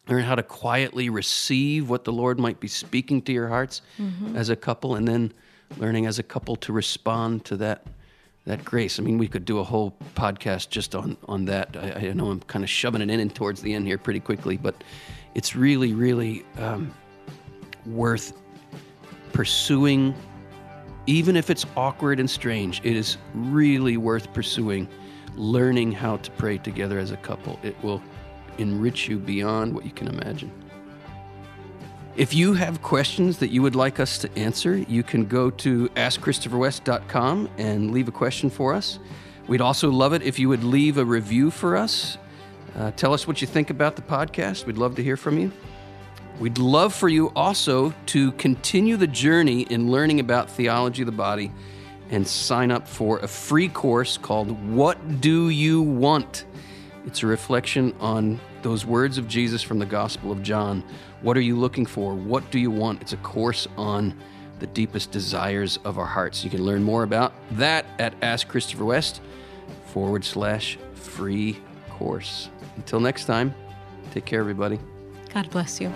learn 0.10 0.24
how 0.24 0.36
to 0.36 0.44
quietly 0.44 1.10
receive 1.10 1.90
what 1.90 2.04
the 2.04 2.12
Lord 2.12 2.40
might 2.40 2.60
be 2.60 2.68
speaking 2.68 3.22
to 3.24 3.32
your 3.32 3.48
hearts 3.48 3.82
mm-hmm. 3.98 4.36
as 4.36 4.50
a 4.50 4.56
couple, 4.56 4.96
and 4.96 5.08
then 5.08 5.32
learning 5.78 6.08
as 6.08 6.18
a 6.20 6.24
couple 6.24 6.56
to 6.58 6.74
respond 6.74 7.46
to 7.46 7.58
that 7.58 7.86
that 8.50 8.66
grace. 8.66 9.00
I 9.00 9.04
mean, 9.04 9.20
we 9.20 9.28
could 9.28 9.46
do 9.46 9.60
a 9.60 9.64
whole 9.64 9.96
podcast 10.16 10.70
just 10.70 10.96
on 10.96 11.18
on 11.28 11.46
that. 11.46 11.78
I, 11.78 12.08
I 12.08 12.14
know 12.14 12.32
I'm 12.32 12.40
kind 12.42 12.64
of 12.64 12.70
shoving 12.70 13.02
it 13.02 13.10
in 13.10 13.20
and 13.20 13.34
towards 13.34 13.62
the 13.62 13.74
end 13.74 13.86
here 13.86 14.00
pretty 14.00 14.20
quickly, 14.20 14.58
but 14.58 14.84
it's 15.36 15.56
really, 15.56 15.94
really 15.94 16.44
um, 16.58 16.92
worth 17.86 18.34
pursuing. 19.34 20.16
Even 21.06 21.36
if 21.36 21.52
it's 21.52 21.66
awkward 21.78 22.20
and 22.20 22.30
strange, 22.30 22.82
it 22.84 22.96
is 22.96 23.18
really 23.36 23.98
worth 23.98 24.34
pursuing 24.34 24.88
learning 25.36 25.92
how 25.92 26.18
to 26.18 26.32
pray 26.32 26.58
together 26.58 26.98
as 26.98 27.12
a 27.12 27.18
couple. 27.18 27.60
It 27.62 27.76
will 27.84 28.02
enrich 28.58 29.08
you 29.08 29.20
beyond 29.20 29.76
what 29.76 29.86
you 29.86 29.92
can 29.92 30.08
imagine. 30.08 30.52
If 32.16 32.34
you 32.34 32.54
have 32.54 32.82
questions 32.82 33.38
that 33.38 33.50
you 33.50 33.62
would 33.62 33.76
like 33.76 34.00
us 34.00 34.18
to 34.20 34.38
answer, 34.38 34.78
you 34.78 35.04
can 35.04 35.26
go 35.26 35.50
to 35.52 35.88
askchristopherwest.com 35.90 37.50
and 37.58 37.92
leave 37.92 38.08
a 38.08 38.12
question 38.12 38.50
for 38.50 38.74
us. 38.74 39.00
We'd 39.48 39.62
also 39.62 39.90
love 39.90 40.14
it 40.14 40.22
if 40.24 40.38
you 40.38 40.50
would 40.50 40.64
leave 40.64 40.98
a 40.98 41.06
review 41.06 41.50
for 41.50 41.78
us. 41.78 42.18
Uh, 42.76 42.92
tell 42.92 43.14
us 43.14 43.28
what 43.28 43.42
you 43.42 43.48
think 43.48 43.70
about 43.70 43.96
the 43.96 44.02
podcast. 44.02 44.66
We'd 44.66 44.78
love 44.78 44.96
to 44.96 45.04
hear 45.04 45.18
from 45.18 45.38
you. 45.38 45.52
We'd 46.40 46.58
love 46.58 46.94
for 46.94 47.10
you 47.10 47.32
also 47.36 47.94
to 48.08 48.32
continue 48.34 48.96
the 48.98 49.08
journey 49.08 49.62
in 49.64 49.92
learning 49.92 50.20
about 50.20 50.50
theology 50.50 51.02
of 51.02 51.06
the 51.06 51.12
body 51.12 51.52
and 52.10 52.28
sign 52.28 52.72
up 52.72 52.88
for 52.88 53.20
a 53.20 53.28
free 53.28 53.70
course 53.70 54.18
called 54.18 54.50
What 54.72 55.22
Do 55.22 55.50
You 55.50 55.82
Want? 55.82 56.46
It's 57.06 57.24
a 57.24 57.28
reflection 57.28 57.94
on 58.00 58.40
those 58.62 58.86
words 58.86 59.18
of 59.18 59.28
Jesus 59.28 59.62
from 59.62 59.80
the 59.80 59.86
Gospel 59.86 60.32
of 60.32 60.44
John. 60.44 60.84
What 61.22 61.38
are 61.38 61.42
you 61.42 61.58
looking 61.58 61.86
for? 61.86 62.14
What 62.14 62.50
do 62.52 62.60
you 62.60 62.72
want? 62.72 63.02
It's 63.02 63.14
a 63.14 63.18
course 63.18 63.68
on 63.78 64.18
the 64.60 64.68
deepest 64.68 65.12
desires 65.12 65.80
of 65.86 65.98
our 65.98 66.06
hearts. 66.06 66.44
You 66.44 66.50
can 66.50 66.64
learn 66.64 66.84
more 66.84 67.04
about 67.04 67.34
that 67.52 67.86
at 67.98 68.14
Ask 68.22 68.48
Christopher 68.48 68.86
West 68.86 69.22
forward 69.88 70.24
slash 70.24 70.78
free 70.94 71.58
course. 71.90 72.50
Until 72.76 73.00
next 73.00 73.26
time, 73.26 73.54
take 74.12 74.26
care, 74.26 74.40
everybody. 74.40 74.80
God 75.34 75.50
bless 75.50 75.80
you. 75.80 75.90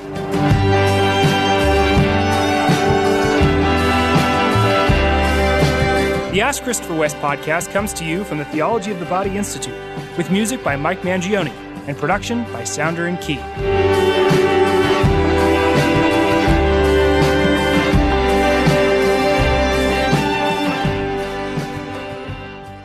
The 6.34 6.42
Ask 6.42 6.64
Christopher 6.64 6.96
West 6.96 7.16
podcast 7.18 7.72
comes 7.72 7.94
to 7.94 8.06
you 8.06 8.24
from 8.24 8.40
the 8.40 8.46
Theology 8.46 8.92
of 8.92 9.00
the 9.00 9.06
Body 9.06 9.38
Institute, 9.38 9.78
with 10.18 10.32
music 10.32 10.64
by 10.64 10.76
Mike 10.76 11.02
Mangione 11.02 11.63
and 11.88 11.98
production 11.98 12.44
by 12.52 12.64
Sounder 12.64 13.08
and 13.08 13.20
Key. 13.22 13.40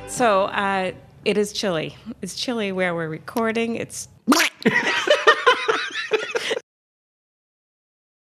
So 0.08 0.46
uh, 0.46 0.92
it 1.24 1.38
is 1.38 1.52
chilly. 1.52 1.96
It's 2.22 2.34
chilly 2.34 2.72
where 2.72 2.92
we're 2.92 3.08
recording. 3.08 3.76
It's 3.76 4.08